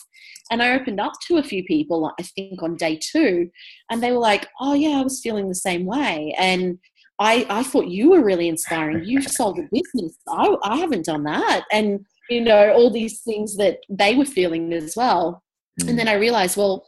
[0.51, 3.51] And I opened up to a few people, I think on day two,
[3.91, 6.35] and they were like, oh, yeah, I was feeling the same way.
[6.39, 6.79] And
[7.19, 9.05] I, I thought you were really inspiring.
[9.05, 10.17] You've sold a business.
[10.29, 11.65] I, I haven't done that.
[11.71, 15.43] And, you know, all these things that they were feeling as well.
[15.83, 15.91] Mm.
[15.91, 16.87] And then I realized, well,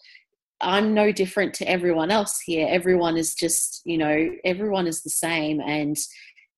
[0.61, 2.67] I'm no different to everyone else here.
[2.71, 5.61] Everyone is just, you know, everyone is the same.
[5.61, 5.97] And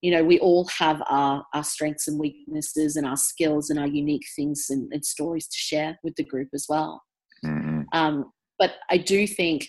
[0.04, 3.86] you know we all have our our strengths and weaknesses and our skills and our
[3.86, 7.02] unique things and, and stories to share with the group as well
[7.44, 7.80] mm-hmm.
[7.94, 9.66] um, but i do think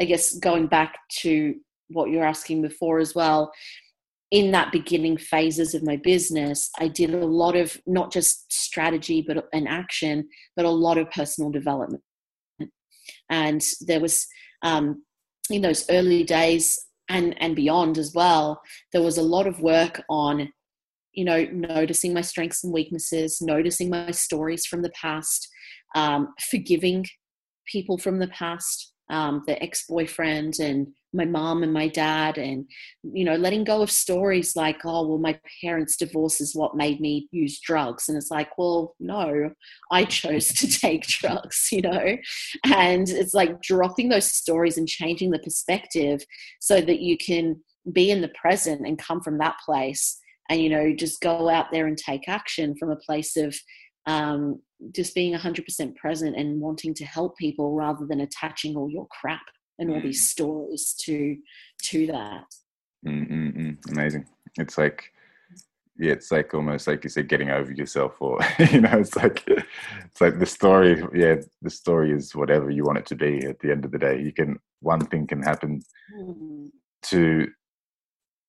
[0.00, 1.56] i guess going back to
[1.88, 3.50] what you're asking before as well
[4.30, 9.24] in that beginning phases of my business i did a lot of not just strategy
[9.26, 12.02] but an action but a lot of personal development
[13.30, 14.28] and there was
[14.62, 15.02] um,
[15.50, 16.78] in those early days
[17.08, 18.60] and and beyond as well
[18.92, 20.48] there was a lot of work on
[21.12, 25.48] you know noticing my strengths and weaknesses noticing my stories from the past
[25.94, 27.04] um, forgiving
[27.66, 32.66] people from the past um, the ex-boyfriend and my mom and my dad and
[33.02, 37.00] you know letting go of stories like oh well my parents divorce is what made
[37.00, 38.08] me use drugs.
[38.08, 39.50] And it's like well no
[39.90, 42.16] i chose to take drugs you know?
[42.64, 46.22] And it's like dropping those stories and changing the perspective
[46.60, 47.60] so that you can
[47.92, 51.66] be in the present and come from that place and you know just go out
[51.72, 53.56] there and take action from a place of
[54.06, 54.60] um,
[54.92, 59.42] just being 100% present and wanting to help people rather than attaching all your crap
[59.82, 61.36] and all these stories to
[61.82, 62.44] to that
[63.06, 63.76] Mm-mm-mm.
[63.90, 64.26] amazing
[64.58, 65.12] it's like
[65.98, 68.38] yeah it's like almost like you said getting over yourself or
[68.70, 72.98] you know it's like it's like the story yeah the story is whatever you want
[72.98, 75.82] it to be at the end of the day you can one thing can happen
[76.16, 76.68] mm.
[77.02, 77.46] to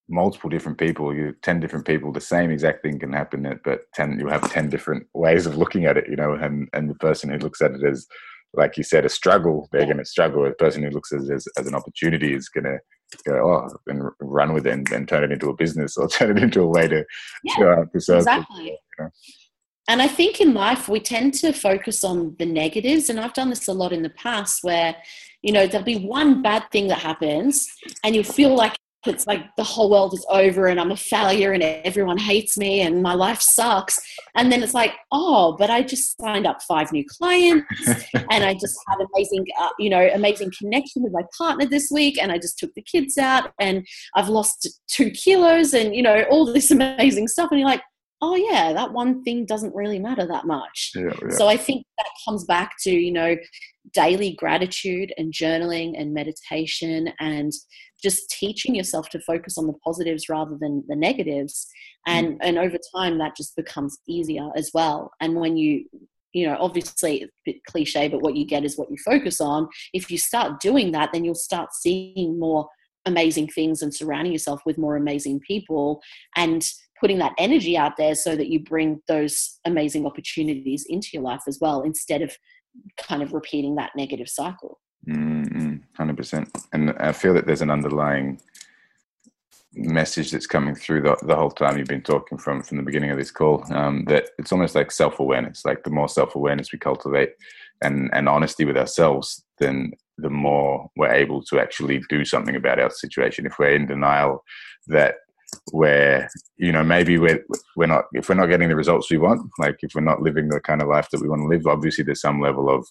[0.10, 4.20] multiple different people you 10 different people the same exact thing can happen but 10
[4.20, 7.30] you have 10 different ways of looking at it you know and and the person
[7.30, 8.06] who looks at it as
[8.54, 10.45] like you said, a struggle, they're going to struggle.
[10.45, 12.78] A person who looks at it as, as an opportunity is going to
[13.26, 16.38] go, oh, and run with it and, and, turn it into a business or turn
[16.38, 17.04] it into a way to,
[17.43, 18.64] yeah, to, to serve exactly.
[18.64, 19.10] People, you know?
[19.89, 23.10] And I think in life, we tend to focus on the negatives.
[23.10, 24.95] And I've done this a lot in the past where,
[25.41, 27.68] you know, there'll be one bad thing that happens
[28.04, 28.76] and you feel like
[29.06, 32.82] it's like the whole world is over and I'm a failure and everyone hates me
[32.82, 33.99] and my life sucks.
[34.36, 37.68] And then it's like, oh, but I just signed up five new clients
[38.32, 42.22] and I just had amazing, uh, you know, amazing connection with my partner this week.
[42.22, 43.86] And I just took the kids out and
[44.16, 47.49] I've lost two kilos and, you know, all this amazing stuff.
[47.51, 47.82] And you're like,
[48.24, 50.92] oh yeah that one thing doesn't really matter that much.
[50.96, 51.38] Yeah, yeah.
[51.38, 53.36] so i think that comes back to you know
[53.92, 57.52] daily gratitude and journaling and meditation and
[58.02, 61.68] just teaching yourself to focus on the positives rather than the negatives.
[62.06, 62.38] And mm.
[62.42, 65.12] and over time that just becomes easier as well.
[65.22, 65.86] And when you
[66.34, 69.40] you know obviously it's a bit cliche but what you get is what you focus
[69.42, 69.68] on.
[69.94, 72.68] If you start doing that then you'll start seeing more
[73.06, 76.02] amazing things and surrounding yourself with more amazing people.
[76.36, 76.66] And
[77.04, 81.41] putting that energy out there so that you bring those amazing opportunities into your life
[81.49, 82.32] as well instead of
[82.97, 85.76] kind of repeating that negative cycle Mm-hmm.
[85.97, 88.39] Hundred percent, and I feel that there's an underlying
[89.74, 93.12] message that's coming through the, the whole time you've been talking from from the beginning
[93.12, 93.66] of this call.
[93.74, 95.66] Um, that it's almost like self awareness.
[95.66, 97.32] Like the more self awareness we cultivate,
[97.82, 102.80] and and honesty with ourselves, then the more we're able to actually do something about
[102.80, 103.45] our situation.
[103.45, 104.43] If we're in denial,
[104.88, 105.16] that
[105.72, 107.43] where you know maybe we're
[107.76, 110.49] we're not if we're not getting the results we want like if we're not living
[110.49, 112.88] the kind of life that we want to live obviously there's some level of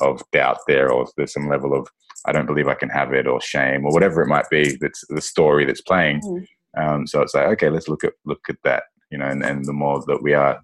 [0.00, 1.88] of doubt there or there's some level of
[2.26, 5.04] i don't believe i can have it or shame or whatever it might be that's
[5.08, 6.20] the story that's playing.
[6.20, 6.46] Mm.
[6.76, 9.64] um, so it's like okay let's look at look at that you know and, and
[9.64, 10.60] the more that we are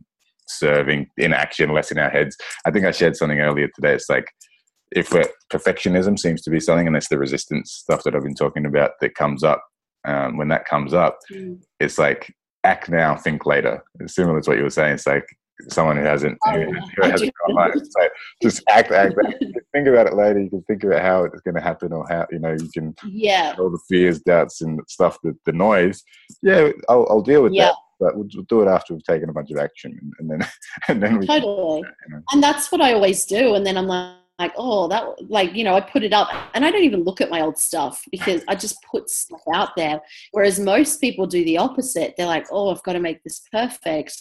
[0.48, 2.36] serving in action less in our heads.
[2.64, 3.94] I think i shared something earlier today.
[3.94, 4.26] It's like
[4.94, 8.34] if we're, perfectionism seems to be something and it's the resistance stuff that i've been
[8.34, 9.62] talking about that comes up
[10.04, 11.58] um, when that comes up mm.
[11.80, 12.34] it's like
[12.64, 15.26] act now think later it's similar to what you were saying it's like
[15.68, 17.74] someone who hasn't, oh, who, who hasn't gone live.
[17.74, 18.08] So
[18.42, 19.44] just act, act, act.
[19.72, 20.40] think about it later.
[20.40, 22.94] You can think about how it's going to happen, or how you know you can.
[23.06, 23.54] Yeah.
[23.58, 25.18] All the fears, doubts, and stuff.
[25.22, 26.02] The, the noise.
[26.42, 27.74] Yeah, I'll, I'll deal with that.
[28.00, 30.48] But we'll, we'll, do it after we've taken a bunch of action, and, and then
[30.88, 31.82] and then we totally.
[31.82, 32.22] Can, you know.
[32.32, 33.54] And that's what I always do.
[33.54, 36.64] And then I'm like like, oh, that, like, you know, I put it up and
[36.64, 40.00] I don't even look at my old stuff because I just put stuff out there.
[40.32, 42.14] Whereas most people do the opposite.
[42.16, 44.16] They're like, oh, I've got to make this perfect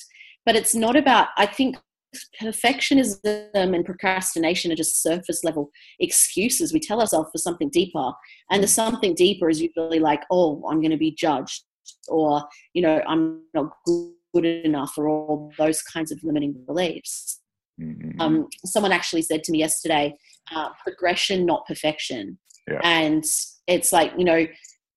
[0.46, 1.78] but it's not about i think
[2.42, 8.12] perfectionism and procrastination are just surface level excuses we tell ourselves for something deeper
[8.50, 11.64] and the something deeper is usually like oh i'm going to be judged
[12.10, 12.44] or
[12.74, 13.72] you know i'm not
[14.34, 17.41] good enough or all those kinds of limiting beliefs
[17.82, 18.22] mm-hmm.
[18.22, 20.14] um, someone actually said to me yesterday
[20.54, 22.38] uh, progression not perfection
[22.70, 22.80] yeah.
[22.84, 23.26] and
[23.68, 24.46] it's like you know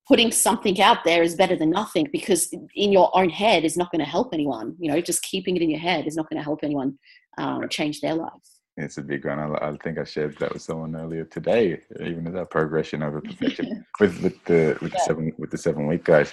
[0.07, 3.91] putting something out there is better than nothing because in your own head is not
[3.91, 4.77] going to help anyone.
[4.79, 6.99] You know, just keeping it in your head is not going to help anyone
[7.39, 8.61] um, change their lives.
[8.77, 9.39] It's a big one.
[9.39, 13.21] I, I, think I shared that with someone earlier today, even as our progression over
[13.21, 14.99] perfection with, with the with yeah.
[14.99, 16.33] the seven with the seven week guys.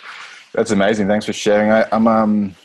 [0.53, 1.07] That's amazing.
[1.07, 1.71] Thanks for sharing.
[1.71, 2.55] I, am um,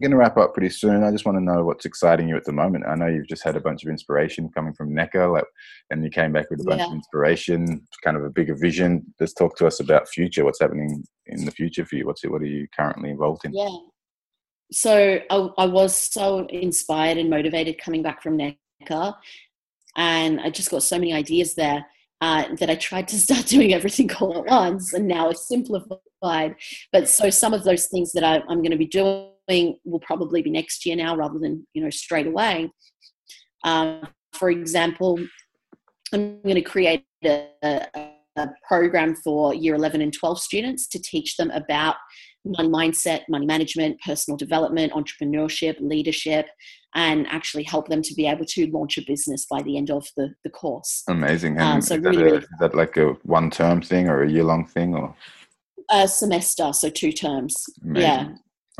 [0.00, 1.04] going to wrap up pretty soon.
[1.04, 2.84] I just want to know what's exciting you at the moment.
[2.86, 5.44] I know you've just had a bunch of inspiration coming from Necker, like,
[5.90, 6.86] and you came back with a bunch yeah.
[6.86, 9.04] of inspiration, kind of a bigger vision.
[9.20, 10.44] Just talk to us about future.
[10.44, 12.06] What's happening in the future for you?
[12.06, 12.30] What's it?
[12.30, 13.52] What are you currently involved in?
[13.52, 13.76] Yeah.
[14.72, 19.14] So I, I was so inspired and motivated coming back from Necker,
[19.96, 21.84] and I just got so many ideas there
[22.20, 26.54] uh, that I tried to start doing everything all at once, and now it's simplified.
[26.92, 29.30] But so some of those things that I, I'm going to be doing
[29.84, 32.70] will probably be next year now, rather than you know straight away.
[33.64, 35.18] Um, for example,
[36.12, 38.10] I'm going to create a, a,
[38.66, 41.96] program for year 11 and 12 students to teach them about
[42.44, 46.46] money mindset, money management, personal development, entrepreneurship, leadership,
[46.94, 50.06] and actually help them to be able to launch a business by the end of
[50.16, 51.02] the, the course.
[51.08, 51.60] Amazing.
[51.60, 54.22] Um, so is, really, that a, really, is that like a one term thing or
[54.22, 55.14] a year long thing or?
[55.90, 57.66] A semester, so two terms.
[57.84, 58.02] Amazing.
[58.02, 58.28] Yeah.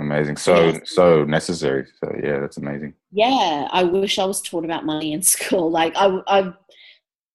[0.01, 0.39] Amazing.
[0.39, 0.79] So yeah.
[0.85, 1.87] so necessary.
[2.03, 2.95] So yeah, that's amazing.
[3.13, 5.71] Yeah, I wish I was taught about money in school.
[5.71, 6.53] Like I I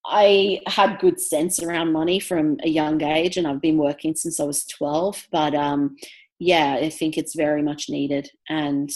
[0.07, 4.39] I had good sense around money from a young age, and I've been working since
[4.39, 5.27] I was 12.
[5.31, 5.95] But um,
[6.39, 8.29] yeah, I think it's very much needed.
[8.49, 8.89] And,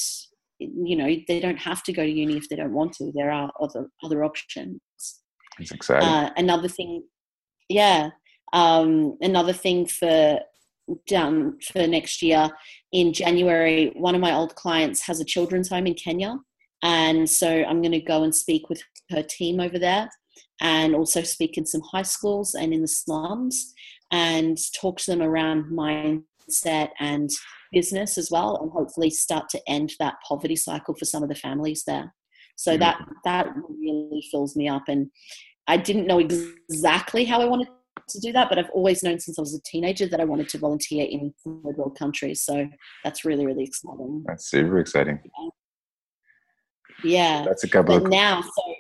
[0.59, 3.11] you know, they don't have to go to uni if they don't want to.
[3.13, 4.79] There are other, other options.
[5.57, 6.07] It's exciting.
[6.07, 7.03] Uh, another thing,
[7.69, 8.11] yeah.
[8.53, 10.39] Um, another thing for
[11.15, 12.49] um, for next year
[12.91, 16.37] in January, one of my old clients has a children's home in Kenya.
[16.81, 18.81] And so I'm going to go and speak with
[19.11, 20.09] her team over there
[20.61, 23.73] and also speak in some high schools and in the slums
[24.11, 27.29] and talk to them around mindset and
[27.71, 31.35] business as well and hopefully start to end that poverty cycle for some of the
[31.35, 32.13] families there
[32.55, 32.79] so mm-hmm.
[32.79, 35.09] that that really fills me up and
[35.67, 37.67] i didn't know exactly how i wanted
[38.09, 40.49] to do that but i've always known since i was a teenager that i wanted
[40.49, 42.67] to volunteer in third world countries so
[43.03, 45.19] that's really really exciting that's super exciting
[47.03, 48.73] yeah that's a couple but of now so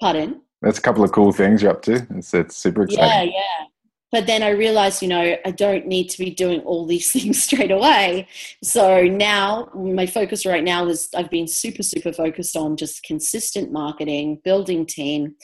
[0.00, 2.06] pardon that's a couple of cool things you're up to.
[2.10, 3.32] It's, it's super exciting.
[3.32, 3.66] Yeah, yeah.
[4.12, 7.42] But then I realized, you know, I don't need to be doing all these things
[7.42, 8.28] straight away.
[8.62, 13.72] So now my focus right now is I've been super, super focused on just consistent
[13.72, 15.34] marketing, building team,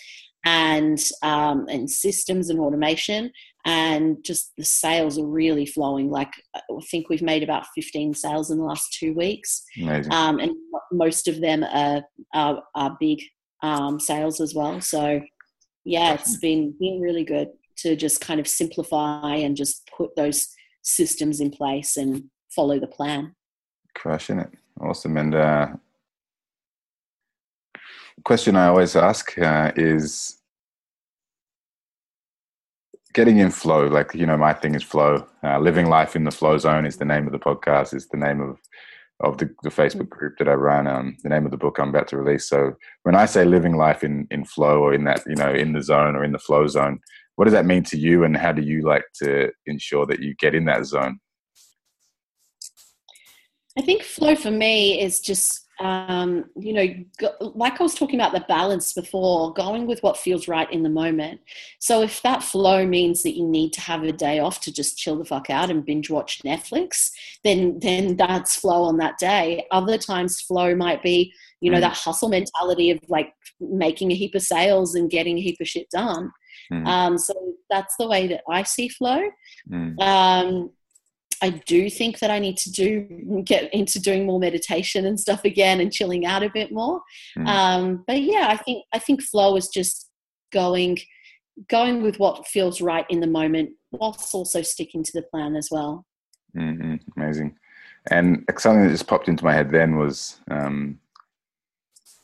[0.44, 3.30] and um, and systems and automation
[3.66, 6.60] and just the sales are really flowing like i
[6.90, 9.64] think we've made about 15 sales in the last two weeks
[10.10, 10.52] um, and
[10.92, 12.02] most of them are,
[12.34, 13.20] are, are big
[13.62, 14.80] um, sales as well.
[14.80, 15.20] So
[15.84, 20.48] yeah, it's been been really good to just kind of simplify and just put those
[20.82, 22.24] systems in place and
[22.54, 23.34] follow the plan.
[23.94, 25.16] Crushing it, awesome.
[25.16, 25.68] And uh,
[28.24, 30.38] question I always ask uh, is
[33.14, 33.86] getting in flow.
[33.86, 35.26] Like you know, my thing is flow.
[35.42, 37.94] Uh, living life in the flow zone is the name of the podcast.
[37.94, 38.58] Is the name of
[39.20, 40.86] of the, the Facebook group that I run.
[40.86, 42.48] Um, the name of the book I'm about to release.
[42.48, 45.72] So when I say living life in in flow or in that you know in
[45.72, 47.00] the zone or in the flow zone,
[47.36, 50.34] what does that mean to you, and how do you like to ensure that you
[50.34, 51.18] get in that zone?
[53.78, 58.32] I think flow for me is just um, you know, like I was talking about
[58.32, 61.40] the balance before, going with what feels right in the moment.
[61.78, 64.98] So if that flow means that you need to have a day off to just
[64.98, 67.10] chill the fuck out and binge watch Netflix,
[67.44, 69.66] then then that's flow on that day.
[69.70, 71.82] Other times flow might be, you know, mm.
[71.82, 75.68] that hustle mentality of like making a heap of sales and getting a heap of
[75.68, 76.32] shit done.
[76.72, 76.86] Mm.
[76.86, 77.34] Um, so
[77.70, 79.22] that's the way that I see flow.
[79.70, 80.00] Mm.
[80.00, 80.70] Um,
[81.42, 85.44] I do think that I need to do get into doing more meditation and stuff
[85.44, 87.00] again and chilling out a bit more.
[87.36, 87.46] Mm.
[87.46, 90.08] Um, but yeah, I think I think flow is just
[90.52, 90.98] going
[91.68, 95.68] going with what feels right in the moment, whilst also sticking to the plan as
[95.70, 96.04] well.
[96.56, 96.96] Mm-hmm.
[97.16, 97.56] Amazing.
[98.10, 100.98] And something that just popped into my head then was um,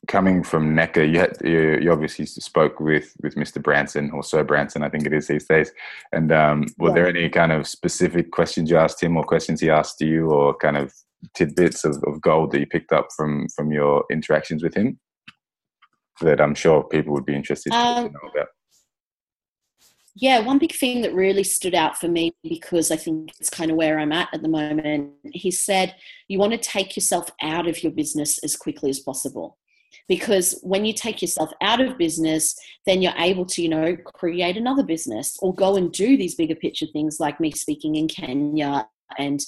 [0.06, 3.62] coming from Necker, you, had, you, you obviously spoke with with Mr.
[3.62, 5.72] Branson or Sir Branson, I think it is these days.
[6.12, 6.94] And um, were yeah.
[6.94, 10.56] there any kind of specific questions you asked him, or questions he asked you, or
[10.56, 10.92] kind of
[11.34, 14.98] tidbits of, of gold that you picked up from from your interactions with him
[16.20, 18.48] that I'm sure people would be interested um, to know about?
[20.16, 23.70] Yeah, one big thing that really stood out for me because I think it's kind
[23.70, 25.10] of where I'm at at the moment.
[25.24, 25.96] He said,
[26.28, 29.58] You want to take yourself out of your business as quickly as possible
[30.08, 32.54] because when you take yourself out of business
[32.86, 36.54] then you're able to you know create another business or go and do these bigger
[36.54, 38.86] picture things like me speaking in kenya
[39.18, 39.40] and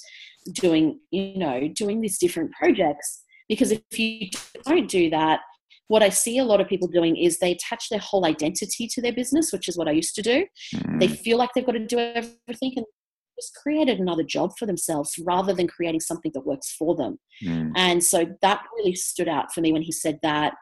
[0.53, 4.29] doing you know doing these different projects because if you
[4.65, 5.41] don't do that
[5.87, 9.01] what I see a lot of people doing is they attach their whole identity to
[9.01, 10.45] their business, which is what I used to do.
[10.75, 10.99] Mm.
[10.99, 12.85] They feel like they've got to do everything, and
[13.39, 17.19] just created another job for themselves rather than creating something that works for them.
[17.43, 17.71] Mm.
[17.75, 20.53] And so that really stood out for me when he said that.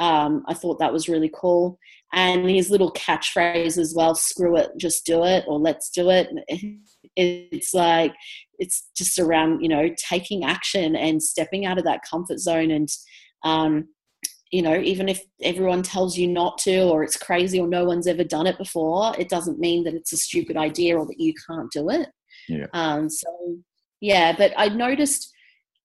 [0.00, 1.76] Um, I thought that was really cool.
[2.12, 6.28] And his little catchphrase as well screw it, just do it, or let's do it.
[7.16, 8.14] It's like,
[8.58, 12.70] it's just around, you know, taking action and stepping out of that comfort zone.
[12.70, 12.88] And,
[13.44, 13.88] um,
[14.50, 18.06] you know, even if everyone tells you not to, or it's crazy, or no one's
[18.06, 21.34] ever done it before, it doesn't mean that it's a stupid idea or that you
[21.46, 22.08] can't do it.
[22.48, 22.66] Yeah.
[22.72, 23.28] Um, so,
[24.00, 25.32] yeah, but I noticed,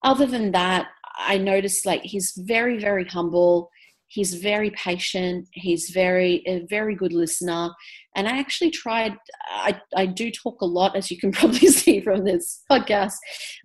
[0.03, 0.87] other than that,
[1.17, 3.69] I noticed like he's very, very humble
[4.13, 7.69] he's very patient he's very a very good listener
[8.15, 9.15] and i actually tried
[9.49, 13.15] I, I do talk a lot as you can probably see from this podcast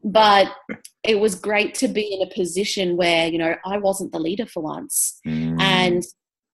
[0.03, 0.49] but
[1.05, 4.47] it was great to be in a position where you know i wasn't the leader
[4.47, 5.61] for once Mm.
[5.61, 6.03] and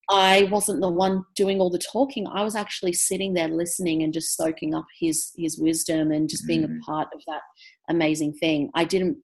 [0.09, 4.13] i wasn't the one doing all the talking i was actually sitting there listening and
[4.13, 6.77] just soaking up his his wisdom and just being Mm.
[6.77, 7.41] a part of that
[7.89, 9.17] amazing thing i didn't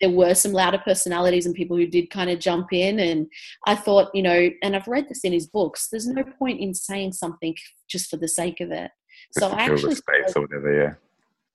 [0.00, 3.26] there were some louder personalities and people who did kind of jump in and
[3.66, 6.74] i thought you know and i've read this in his books there's no point in
[6.74, 7.54] saying something
[7.88, 8.90] just for the sake of it
[9.34, 10.98] Just so i actually space spoke, or whatever.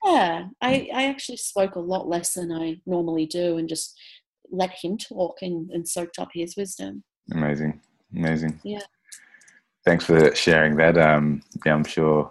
[0.04, 0.12] Yeah.
[0.12, 3.94] yeah I, I actually spoke a lot less than i normally do and just
[4.52, 7.80] let him talk and, and soaked up his wisdom Amazing.
[8.16, 8.60] Amazing.
[8.64, 8.82] Yeah.
[9.86, 10.98] Thanks for sharing that.
[10.98, 12.30] Um, yeah, I'm sure.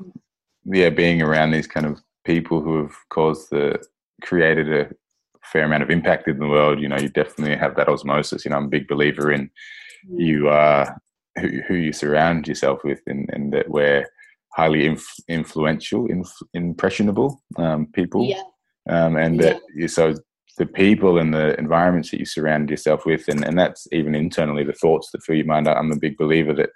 [0.64, 3.83] Yeah, being around these kind of people who have caused the
[4.22, 4.91] created a
[5.43, 6.81] fair amount of impact in the world.
[6.81, 8.45] You know, you definitely have that osmosis.
[8.45, 9.51] You know, I'm a big believer in
[10.09, 11.01] you are
[11.39, 14.07] who, who you surround yourself with, and, and that we're
[14.53, 18.24] highly inf- influential, inf- impressionable um, people.
[18.24, 18.43] yeah
[18.89, 20.14] um, and that you so
[20.61, 24.62] the people and the environments that you surround yourself with, and, and that's even internally
[24.62, 25.66] the thoughts that fill your mind.
[25.66, 26.68] I'm a big believer that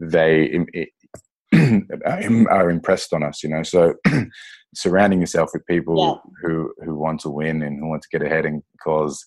[0.00, 0.64] they
[2.50, 3.62] are impressed on us, you know.
[3.62, 3.94] So
[4.74, 8.46] surrounding yourself with people who who want to win and who want to get ahead
[8.46, 9.22] and cause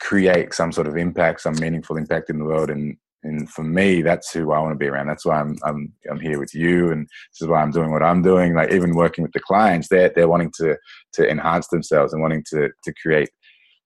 [0.00, 4.02] create some sort of impact, some meaningful impact in the world, and and for me,
[4.02, 5.08] that's who I want to be around.
[5.08, 8.02] That's why I'm I'm I'm here with you, and this is why I'm doing what
[8.02, 8.54] I'm doing.
[8.54, 10.76] Like even working with the clients, they're they're wanting to
[11.14, 13.30] to enhance themselves and wanting to to create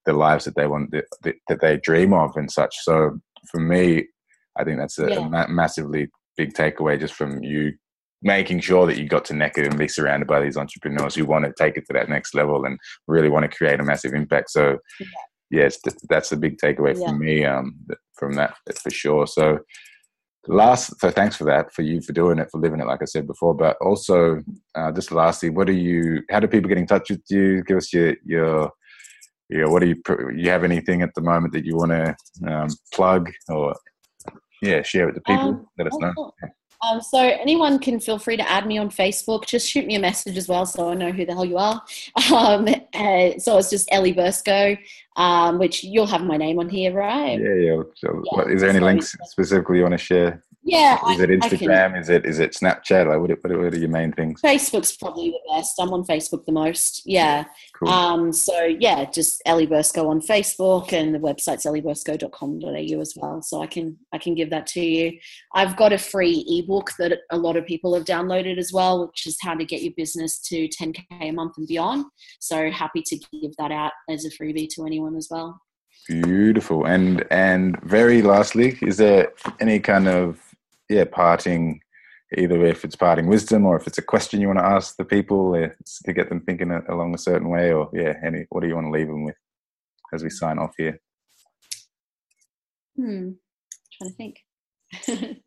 [0.04, 1.04] the lives that they want that,
[1.48, 2.74] that they dream of and such.
[2.82, 3.18] So
[3.50, 4.06] for me,
[4.58, 5.18] I think that's a, Yeah.
[5.20, 7.72] a ma- massively big takeaway just from you
[8.24, 11.44] making sure that you got to Necker and be surrounded by these entrepreneurs who want
[11.44, 12.78] to take it to that next level and
[13.08, 14.50] really want to create a massive impact.
[14.50, 15.06] So Yeah.
[15.50, 17.08] yes, th- that's a big takeaway Yeah.
[17.08, 17.74] for me um,
[18.22, 19.26] from that for sure.
[19.26, 19.58] So
[20.46, 23.06] last, so thanks for that, for you for doing it, for living it, like I
[23.06, 23.54] said before.
[23.54, 24.42] But also,
[24.76, 26.22] uh, just lastly, what do you?
[26.30, 27.64] How do people get in touch with you?
[27.64, 28.70] Give us your your
[29.48, 29.66] yeah.
[29.66, 29.96] What do you?
[30.36, 32.16] You have anything at the moment that you want to
[32.46, 33.74] um, plug or
[34.62, 35.48] yeah, share with the people?
[35.48, 36.32] Um, Let us know.
[36.82, 39.46] Um, so anyone can feel free to add me on Facebook.
[39.46, 41.82] Just shoot me a message as well, so I know who the hell you are.
[42.32, 44.78] Um, uh, so it's just Ellie Bursco,
[45.16, 47.38] um, which you'll have my name on here, right?
[47.38, 47.82] Yeah, yeah.
[47.96, 50.42] So, Yeah, what, is there any links specifically you want to share?
[50.64, 52.00] Yeah, Is it I- I can- Instagram?
[52.00, 53.08] Is it is it Snapchat?
[53.08, 54.40] Like, what are, what are your main things?
[54.40, 55.74] Facebook's probably the best.
[55.80, 57.02] I'm on Facebook the most.
[57.04, 57.46] Yeah.
[57.78, 57.88] Cool.
[57.88, 63.42] Um, so yeah, just Ellie Bursco on Facebook and the website's elliebursco.com.au as well.
[63.42, 65.18] So I can I can give that to you.
[65.52, 69.26] I've got a free ebook that a lot of people have downloaded as well, which
[69.26, 72.04] is how to get your business to 10k a month and beyond.
[72.38, 75.60] So happy to give that out as a freebie to anyone as well.
[76.08, 76.84] Beautiful.
[76.86, 80.40] And and very lastly, is there any kind of
[80.92, 81.80] yeah parting,
[82.36, 85.04] either if it's parting wisdom or if it's a question you want to ask the
[85.04, 85.68] people uh,
[86.04, 88.86] to get them thinking along a certain way, or yeah, any what do you want
[88.86, 89.36] to leave them with
[90.12, 91.00] as we sign off here?
[92.96, 93.30] Hmm.
[93.98, 94.36] Trying to think.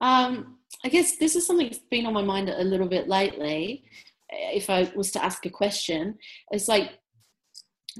[0.00, 3.84] um, I guess this is something that's been on my mind a little bit lately.
[4.30, 6.16] If I was to ask a question,
[6.50, 6.92] it's like,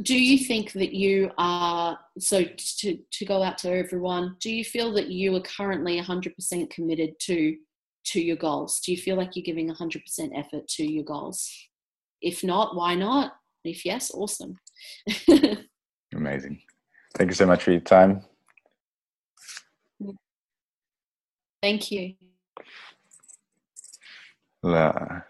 [0.01, 4.37] do you think that you are so to to go out to everyone?
[4.41, 7.57] Do you feel that you are currently 100% committed to
[8.07, 8.81] to your goals?
[8.81, 10.03] Do you feel like you're giving 100%
[10.35, 11.51] effort to your goals?
[12.21, 13.33] If not, why not?
[13.65, 14.59] If yes, awesome.
[16.15, 16.63] Amazing.
[17.17, 18.23] Thank you so much for your time.
[21.63, 22.15] Thank you.
[24.65, 25.21] Uh,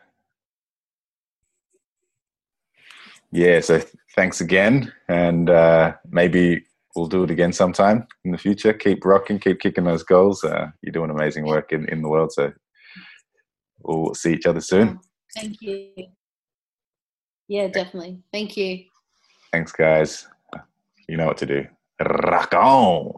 [3.33, 3.81] yeah, so
[4.15, 6.65] thanks again, and uh, maybe
[6.95, 8.73] we'll do it again sometime in the future.
[8.73, 10.45] Keep rocking, keep kicking those goals.
[10.45, 12.53] Uh, you're doing amazing work in, in the world, so
[13.81, 15.01] we'll see each other soon.
[15.35, 15.89] Thank you.
[17.49, 18.23] Yeah, definitely.
[18.33, 18.85] Thank you.
[19.53, 20.29] Thanks, guys.
[21.09, 21.67] You know what to do.
[22.01, 23.15] Rock on.